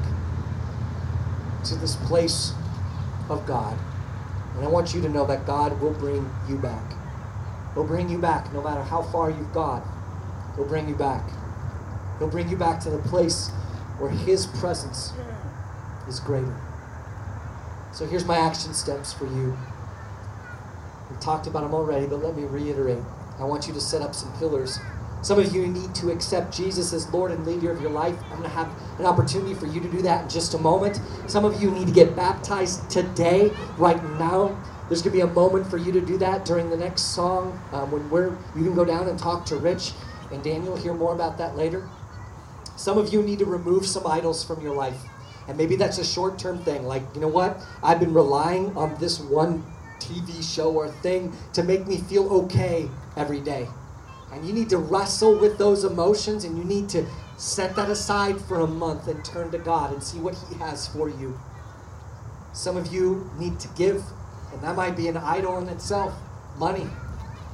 to 1.65 1.75
this 1.75 1.97
place 1.97 2.53
of 3.29 3.45
God. 3.45 3.77
And 4.55 4.65
I 4.65 4.69
want 4.69 4.93
you 4.93 5.01
to 5.01 5.09
know 5.09 5.25
that 5.27 5.45
God 5.45 5.79
will 5.81 5.93
bring 5.93 6.29
you 6.47 6.57
back. 6.57 6.93
He'll 7.73 7.83
bring 7.83 8.09
you 8.09 8.17
back 8.17 8.51
no 8.53 8.61
matter 8.63 8.81
how 8.81 9.03
far 9.03 9.29
you've 9.29 9.53
gone. 9.53 9.83
He'll 10.57 10.65
bring 10.65 10.89
you 10.89 10.95
back. 10.95 11.23
He'll 12.19 12.27
bring 12.27 12.49
you 12.49 12.57
back 12.57 12.81
to 12.81 12.89
the 12.89 12.97
place 12.97 13.49
where 13.99 14.11
His 14.11 14.47
presence 14.47 15.13
is 16.09 16.19
greater. 16.19 16.55
So 17.93 18.05
here's 18.05 18.25
my 18.25 18.37
action 18.37 18.73
steps 18.73 19.13
for 19.13 19.25
you. 19.25 19.57
We 21.09 21.17
talked 21.21 21.47
about 21.47 21.61
them 21.61 21.73
already, 21.73 22.05
but 22.05 22.21
let 22.21 22.35
me 22.35 22.43
reiterate. 22.43 23.03
I 23.39 23.45
want 23.45 23.67
you 23.67 23.73
to 23.73 23.81
set 23.81 24.01
up 24.01 24.13
some 24.13 24.37
pillars 24.37 24.79
some 25.21 25.39
of 25.39 25.53
you 25.53 25.67
need 25.67 25.95
to 25.95 26.11
accept 26.11 26.55
Jesus 26.55 26.93
as 26.93 27.11
Lord 27.11 27.31
and 27.31 27.45
leader 27.45 27.71
of 27.71 27.81
your 27.81 27.89
life. 27.89 28.15
I'm 28.25 28.37
going 28.37 28.43
to 28.43 28.49
have 28.49 28.69
an 28.99 29.05
opportunity 29.05 29.55
for 29.55 29.65
you 29.65 29.81
to 29.81 29.89
do 29.89 30.01
that 30.03 30.23
in 30.23 30.29
just 30.29 30.53
a 30.53 30.57
moment. 30.57 31.01
Some 31.27 31.43
of 31.43 31.61
you 31.61 31.71
need 31.71 31.87
to 31.87 31.93
get 31.93 32.15
baptized 32.15 32.89
today, 32.89 33.51
right 33.77 34.01
now. 34.19 34.57
There's 34.87 35.01
going 35.01 35.17
to 35.17 35.25
be 35.25 35.29
a 35.29 35.33
moment 35.33 35.67
for 35.67 35.77
you 35.77 35.91
to 35.91 36.01
do 36.01 36.17
that 36.19 36.45
during 36.45 36.69
the 36.69 36.77
next 36.77 37.15
song 37.15 37.59
um, 37.73 37.91
when 37.91 38.09
we're, 38.09 38.29
you 38.55 38.63
can 38.63 38.75
go 38.75 38.85
down 38.85 39.09
and 39.09 39.19
talk 39.19 39.45
to 39.47 39.57
Rich 39.57 39.91
and 40.31 40.43
Daniel. 40.43 40.75
Hear 40.75 40.93
more 40.93 41.13
about 41.13 41.37
that 41.37 41.55
later. 41.55 41.87
Some 42.75 42.97
of 42.97 43.11
you 43.11 43.23
need 43.23 43.39
to 43.39 43.45
remove 43.45 43.85
some 43.85 44.05
idols 44.05 44.43
from 44.43 44.61
your 44.61 44.75
life. 44.75 44.99
And 45.47 45.57
maybe 45.57 45.75
that's 45.75 45.97
a 45.97 46.05
short 46.05 46.37
term 46.37 46.63
thing. 46.63 46.85
Like, 46.85 47.03
you 47.15 47.21
know 47.21 47.27
what? 47.27 47.61
I've 47.81 47.99
been 47.99 48.13
relying 48.13 48.75
on 48.77 48.97
this 48.99 49.19
one 49.19 49.65
TV 49.99 50.43
show 50.43 50.71
or 50.71 50.89
thing 50.89 51.33
to 51.53 51.63
make 51.63 51.87
me 51.87 51.97
feel 51.97 52.31
okay 52.43 52.89
every 53.15 53.39
day. 53.39 53.67
And 54.31 54.45
you 54.45 54.53
need 54.53 54.69
to 54.69 54.77
wrestle 54.77 55.37
with 55.39 55.57
those 55.57 55.83
emotions 55.83 56.43
and 56.43 56.57
you 56.57 56.63
need 56.63 56.89
to 56.89 57.05
set 57.37 57.75
that 57.75 57.89
aside 57.89 58.41
for 58.41 58.59
a 58.59 58.67
month 58.67 59.07
and 59.07 59.23
turn 59.23 59.51
to 59.51 59.57
God 59.57 59.93
and 59.93 60.03
see 60.03 60.19
what 60.19 60.35
He 60.49 60.55
has 60.55 60.87
for 60.87 61.09
you. 61.09 61.39
Some 62.53 62.75
of 62.75 62.91
you 62.91 63.29
need 63.37 63.59
to 63.59 63.67
give, 63.69 64.03
and 64.51 64.61
that 64.61 64.75
might 64.75 64.97
be 64.97 65.07
an 65.07 65.17
idol 65.17 65.59
in 65.59 65.69
itself 65.69 66.13
money. 66.57 66.87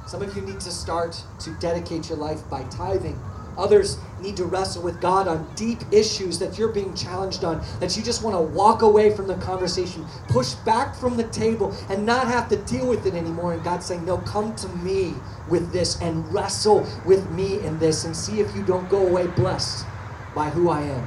Some 0.06 0.22
of 0.22 0.36
you 0.36 0.42
need 0.42 0.60
to 0.60 0.70
start 0.70 1.22
to 1.40 1.50
dedicate 1.54 2.08
your 2.08 2.18
life 2.18 2.48
by 2.50 2.62
tithing. 2.64 3.18
Others 3.56 3.98
need 4.20 4.36
to 4.36 4.44
wrestle 4.44 4.82
with 4.82 5.00
God 5.00 5.28
on 5.28 5.46
deep 5.54 5.78
issues 5.92 6.38
that 6.40 6.58
you're 6.58 6.72
being 6.72 6.94
challenged 6.94 7.44
on, 7.44 7.64
that 7.80 7.96
you 7.96 8.02
just 8.02 8.22
want 8.22 8.34
to 8.36 8.42
walk 8.42 8.82
away 8.82 9.14
from 9.14 9.28
the 9.28 9.36
conversation, 9.36 10.04
push 10.28 10.54
back 10.54 10.94
from 10.94 11.16
the 11.16 11.24
table, 11.24 11.74
and 11.88 12.04
not 12.04 12.26
have 12.26 12.48
to 12.48 12.56
deal 12.56 12.88
with 12.88 13.06
it 13.06 13.14
anymore. 13.14 13.52
And 13.52 13.62
God's 13.62 13.86
saying, 13.86 14.04
No, 14.04 14.18
come 14.18 14.54
to 14.56 14.68
me 14.68 15.14
with 15.48 15.72
this 15.72 16.00
and 16.00 16.30
wrestle 16.32 16.86
with 17.06 17.30
me 17.30 17.60
in 17.60 17.78
this 17.78 18.04
and 18.04 18.16
see 18.16 18.40
if 18.40 18.54
you 18.56 18.64
don't 18.64 18.88
go 18.88 19.06
away 19.06 19.26
blessed 19.28 19.86
by 20.34 20.50
who 20.50 20.68
I 20.68 20.82
am. 20.82 21.06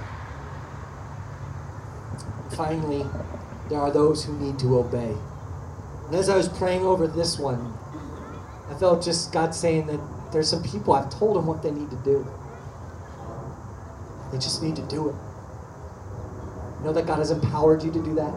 Finally, 2.52 3.06
there 3.70 3.80
are 3.80 3.92
those 3.92 4.24
who 4.24 4.38
need 4.38 4.58
to 4.60 4.78
obey. 4.78 5.16
And 6.06 6.16
as 6.16 6.30
I 6.30 6.38
was 6.38 6.48
praying 6.48 6.84
over 6.84 7.06
this 7.06 7.38
one, 7.38 7.78
I 8.70 8.74
felt 8.76 9.04
just 9.04 9.32
God 9.32 9.56
saying 9.56 9.88
that 9.88 10.00
there's 10.32 10.50
some 10.50 10.64
people 10.64 10.94
I've 10.94 11.10
told 11.10 11.36
them 11.36 11.46
what 11.48 11.64
they 11.64 11.72
need 11.72 11.90
to 11.90 11.96
do. 11.98 12.28
They 14.32 14.38
just 14.38 14.62
need 14.62 14.76
to 14.76 14.82
do 14.84 15.10
it. 15.10 15.16
You 16.80 16.86
know 16.86 16.94
that 16.94 17.06
God 17.08 17.20
has 17.20 17.32
empowered 17.32 17.84
you 17.84 17.92
to 17.92 18.04
do 18.04 18.16
that? 18.16 18.34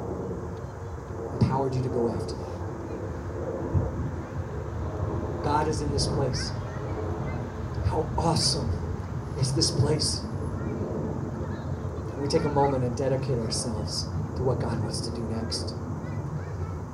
Empowered 1.40 1.74
you 1.74 1.82
to 1.82 1.88
go 1.88 2.08
after 2.08 2.34
that. 2.34 2.50
God 5.44 5.68
is 5.68 5.80
in 5.82 5.90
this 5.92 6.06
place. 6.06 6.50
How 7.86 8.08
awesome 8.16 8.70
is 9.40 9.52
this 9.54 9.70
place? 9.70 10.24
we 12.20 12.28
take 12.28 12.44
a 12.44 12.50
moment 12.50 12.84
and 12.84 12.96
dedicate 12.96 13.38
ourselves 13.38 14.04
to 14.36 14.42
what 14.42 14.60
God 14.60 14.78
wants 14.82 15.00
to 15.00 15.10
do 15.10 15.22
next. 15.22 15.74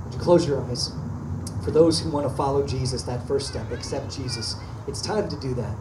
Would 0.04 0.14
you 0.14 0.20
close 0.20 0.46
your 0.46 0.62
eyes? 0.64 0.92
For 1.66 1.72
those 1.72 1.98
who 1.98 2.10
want 2.10 2.28
to 2.28 2.32
follow 2.36 2.64
Jesus, 2.64 3.02
that 3.02 3.26
first 3.26 3.48
step, 3.48 3.72
accept 3.72 4.16
Jesus, 4.16 4.54
it's 4.86 5.02
time 5.02 5.28
to 5.28 5.34
do 5.40 5.52
that. 5.54 5.76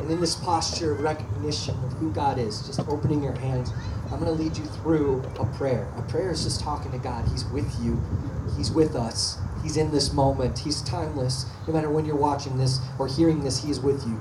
And 0.00 0.10
in 0.10 0.20
this 0.20 0.34
posture 0.34 0.90
of 0.90 1.02
recognition 1.02 1.76
of 1.84 1.92
who 1.92 2.10
God 2.10 2.36
is, 2.36 2.66
just 2.66 2.80
opening 2.80 3.22
your 3.22 3.38
hands, 3.38 3.72
I'm 4.10 4.18
going 4.18 4.24
to 4.24 4.42
lead 4.42 4.56
you 4.56 4.64
through 4.64 5.22
a 5.38 5.46
prayer. 5.56 5.88
A 5.96 6.02
prayer 6.02 6.32
is 6.32 6.42
just 6.42 6.60
talking 6.60 6.90
to 6.90 6.98
God. 6.98 7.28
He's 7.28 7.44
with 7.44 7.72
you, 7.80 8.02
He's 8.56 8.72
with 8.72 8.96
us, 8.96 9.38
He's 9.62 9.76
in 9.76 9.92
this 9.92 10.12
moment, 10.12 10.58
He's 10.58 10.82
timeless. 10.82 11.46
No 11.68 11.72
matter 11.72 11.88
when 11.88 12.04
you're 12.04 12.16
watching 12.16 12.58
this 12.58 12.80
or 12.98 13.06
hearing 13.06 13.44
this, 13.44 13.62
He 13.62 13.70
is 13.70 13.78
with 13.78 14.04
you. 14.04 14.20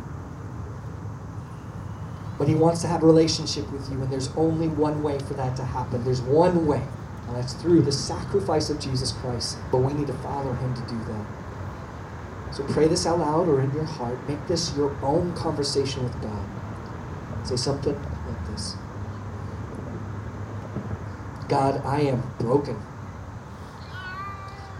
But 2.38 2.48
He 2.48 2.54
wants 2.54 2.82
to 2.82 2.88
have 2.88 3.02
a 3.02 3.08
relationship 3.08 3.72
with 3.72 3.89
you, 3.91 4.00
and 4.00 4.12
there's 4.12 4.30
only 4.36 4.67
one 4.67 5.02
way 5.02 5.17
for 5.17 5.34
that 5.34 5.56
to 5.56 5.63
happen. 5.63 6.04
There's 6.04 6.22
one 6.22 6.67
way, 6.67 6.84
and 7.32 7.41
that's 7.41 7.54
through 7.54 7.82
the 7.82 7.94
sacrifice 7.94 8.70
of 8.70 8.78
Jesus 8.78 9.13
Christ. 9.13 9.58
But 9.72 9.78
we 9.78 9.94
need 9.94 10.08
to 10.08 10.13
follow 10.15 10.52
Him 10.52 10.74
to 10.74 10.82
do 10.82 10.98
that. 11.06 11.26
So 12.54 12.63
pray 12.65 12.89
this 12.89 13.06
out 13.06 13.20
loud 13.20 13.48
or 13.48 13.62
in 13.62 13.72
your 13.72 13.86
heart. 13.86 14.17
Make 14.28 14.46
this 14.48 14.76
your 14.76 14.94
own 15.02 15.34
conversation 15.34 16.04
with 16.04 16.22
God. 16.22 16.46
Say 17.48 17.56
something 17.56 17.96
like 17.96 18.48
this 18.48 18.76
God, 21.48 21.82
I 21.86 22.02
am 22.02 22.22
broken. 22.38 22.78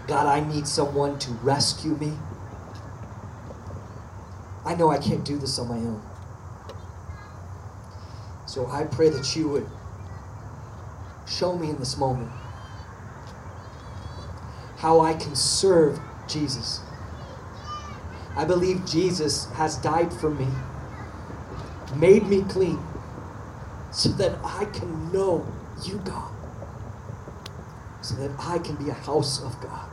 God, 0.06 0.26
I 0.26 0.46
need 0.46 0.68
someone 0.68 1.18
to 1.20 1.30
rescue 1.42 1.96
me. 1.96 2.12
I 4.66 4.74
know 4.74 4.90
I 4.90 4.98
can't 4.98 5.24
do 5.24 5.38
this 5.38 5.58
on 5.58 5.68
my 5.68 5.76
own. 5.76 6.02
So 8.44 8.66
I 8.66 8.84
pray 8.84 9.08
that 9.08 9.34
you 9.34 9.48
would 9.48 9.66
show 11.26 11.56
me 11.56 11.70
in 11.70 11.78
this 11.78 11.96
moment 11.96 12.30
how 14.82 14.98
I 14.98 15.14
can 15.14 15.36
serve 15.36 16.00
Jesus. 16.26 16.80
I 18.34 18.44
believe 18.44 18.84
Jesus 18.84 19.48
has 19.52 19.76
died 19.76 20.12
for 20.12 20.28
me, 20.28 20.48
made 21.94 22.26
me 22.26 22.42
clean, 22.42 22.80
so 23.92 24.08
that 24.08 24.36
I 24.44 24.64
can 24.64 25.12
know 25.12 25.46
you, 25.84 25.98
God, 25.98 26.32
so 28.00 28.16
that 28.16 28.32
I 28.40 28.58
can 28.58 28.74
be 28.74 28.90
a 28.90 28.94
house 28.94 29.40
of 29.40 29.60
God. 29.60 29.88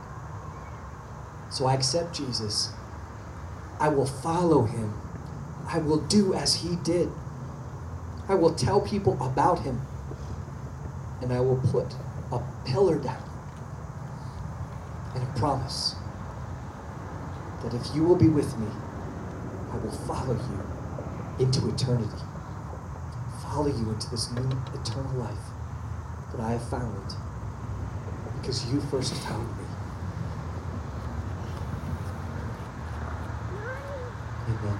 So 1.50 1.66
I 1.66 1.74
accept 1.74 2.16
Jesus. 2.16 2.70
I 3.78 3.90
will 3.90 4.06
follow 4.06 4.64
him. 4.64 4.92
I 5.68 5.78
will 5.78 6.00
do 6.00 6.34
as 6.34 6.56
he 6.56 6.74
did. 6.74 7.08
I 8.28 8.34
will 8.34 8.54
tell 8.54 8.80
people 8.80 9.16
about 9.22 9.60
him. 9.60 9.80
And 11.22 11.32
I 11.32 11.38
will 11.38 11.60
put 11.70 11.94
a 12.32 12.42
pillar 12.64 12.98
down 12.98 13.29
and 15.14 15.22
a 15.22 15.38
promise 15.38 15.94
that 17.62 17.74
if 17.74 17.94
you 17.94 18.04
will 18.04 18.16
be 18.16 18.28
with 18.28 18.56
me, 18.58 18.66
I 19.72 19.76
will 19.76 19.90
follow 19.90 20.34
you 20.34 21.44
into 21.44 21.68
eternity. 21.68 22.22
Follow 23.42 23.66
you 23.66 23.90
into 23.90 24.08
this 24.10 24.30
new 24.32 24.48
eternal 24.74 25.12
life 25.14 25.36
that 26.32 26.40
I 26.40 26.52
have 26.52 26.68
found 26.68 27.14
because 28.40 28.64
you 28.72 28.80
first 28.82 29.14
found 29.14 29.46
me. 29.58 29.64
Amen. 34.48 34.78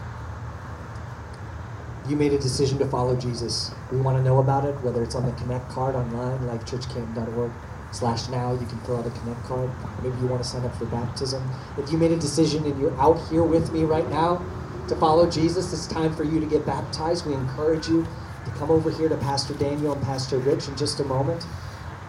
You 2.09 2.16
made 2.16 2.33
a 2.33 2.38
decision 2.38 2.79
to 2.79 2.87
follow 2.87 3.14
Jesus. 3.16 3.71
We 3.93 4.01
want 4.01 4.16
to 4.19 4.23
know 4.23 4.38
about 4.38 4.64
it, 4.64 4.75
whether 4.83 5.03
it's 5.03 5.14
on 5.14 5.27
the 5.27 5.33
Connect 5.33 5.69
card 5.69 5.95
online, 5.95 6.38
lifechurchcanton.org 6.40 7.53
slash 7.92 8.29
now. 8.29 8.53
You 8.53 8.66
can 8.66 8.79
fill 8.81 8.98
out 8.98 9.07
a 9.07 9.11
Connect 9.11 9.42
card. 9.44 9.70
Maybe 10.03 10.16
you 10.18 10.26
want 10.26 10.42
to 10.42 10.48
sign 10.48 10.64
up 10.64 10.74
for 10.76 10.87
baptism. 10.87 11.42
If 11.79 11.90
you 11.90 11.98
made 11.98 12.12
a 12.12 12.18
decision 12.18 12.64
and 12.64 12.81
you're 12.81 12.98
out 13.00 13.18
here 13.29 13.42
with 13.42 13.72
me 13.72 13.85
right 13.85 14.09
now 14.11 14.44
to 14.88 14.96
follow 14.96 15.31
Jesus, 15.31 15.72
it's 15.72 15.87
time 15.87 16.14
for 16.14 16.24
you 16.24 16.40
to 16.40 16.46
get 16.46 16.66
baptized. 16.66 17.26
We 17.26 17.35
encourage 17.35 17.88
you 17.88 18.07
to 18.44 18.50
come 18.53 18.70
over 18.70 18.90
here 18.90 19.09
to 19.09 19.16
Pastor 19.16 19.55
Daniel 19.55 19.92
and 19.92 20.03
Pastor 20.03 20.38
Rich 20.38 20.68
in 20.68 20.76
just 20.76 21.00
a 21.00 21.05
moment 21.05 21.44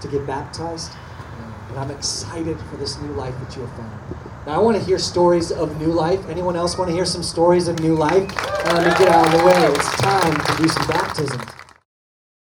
to 0.02 0.08
get 0.08 0.26
baptized. 0.26 0.91
And 1.70 1.80
I'm 1.80 1.91
excited 1.91 2.60
for 2.70 2.78
this 2.78 3.00
new 3.00 3.12
life 3.13 3.38
that 3.39 3.56
you 3.56 3.62
have 3.62 3.78
found. 3.78 4.02
Now, 4.46 4.56
I 4.56 4.58
want 4.58 4.76
to 4.78 4.84
hear 4.84 4.98
stories 4.98 5.52
of 5.52 5.80
new 5.80 5.91
life. 5.91 6.28
Anyone 6.28 6.56
else 6.56 6.78
want 6.78 6.89
to 6.89 6.96
hear 6.96 7.06
some 7.06 7.22
stories 7.22 7.67
of 7.67 7.80
new 7.80 7.96
life? 7.96 8.28
Let 8.65 8.78
me 8.78 9.06
get 9.06 9.10
out 9.10 9.28
of 9.28 9.39
the 9.39 9.46
way. 9.46 9.65
It's 9.65 10.02
time 10.02 10.34
to 10.34 10.62
do 10.62 10.67
some 10.67 10.88
baptisms. 10.88 11.61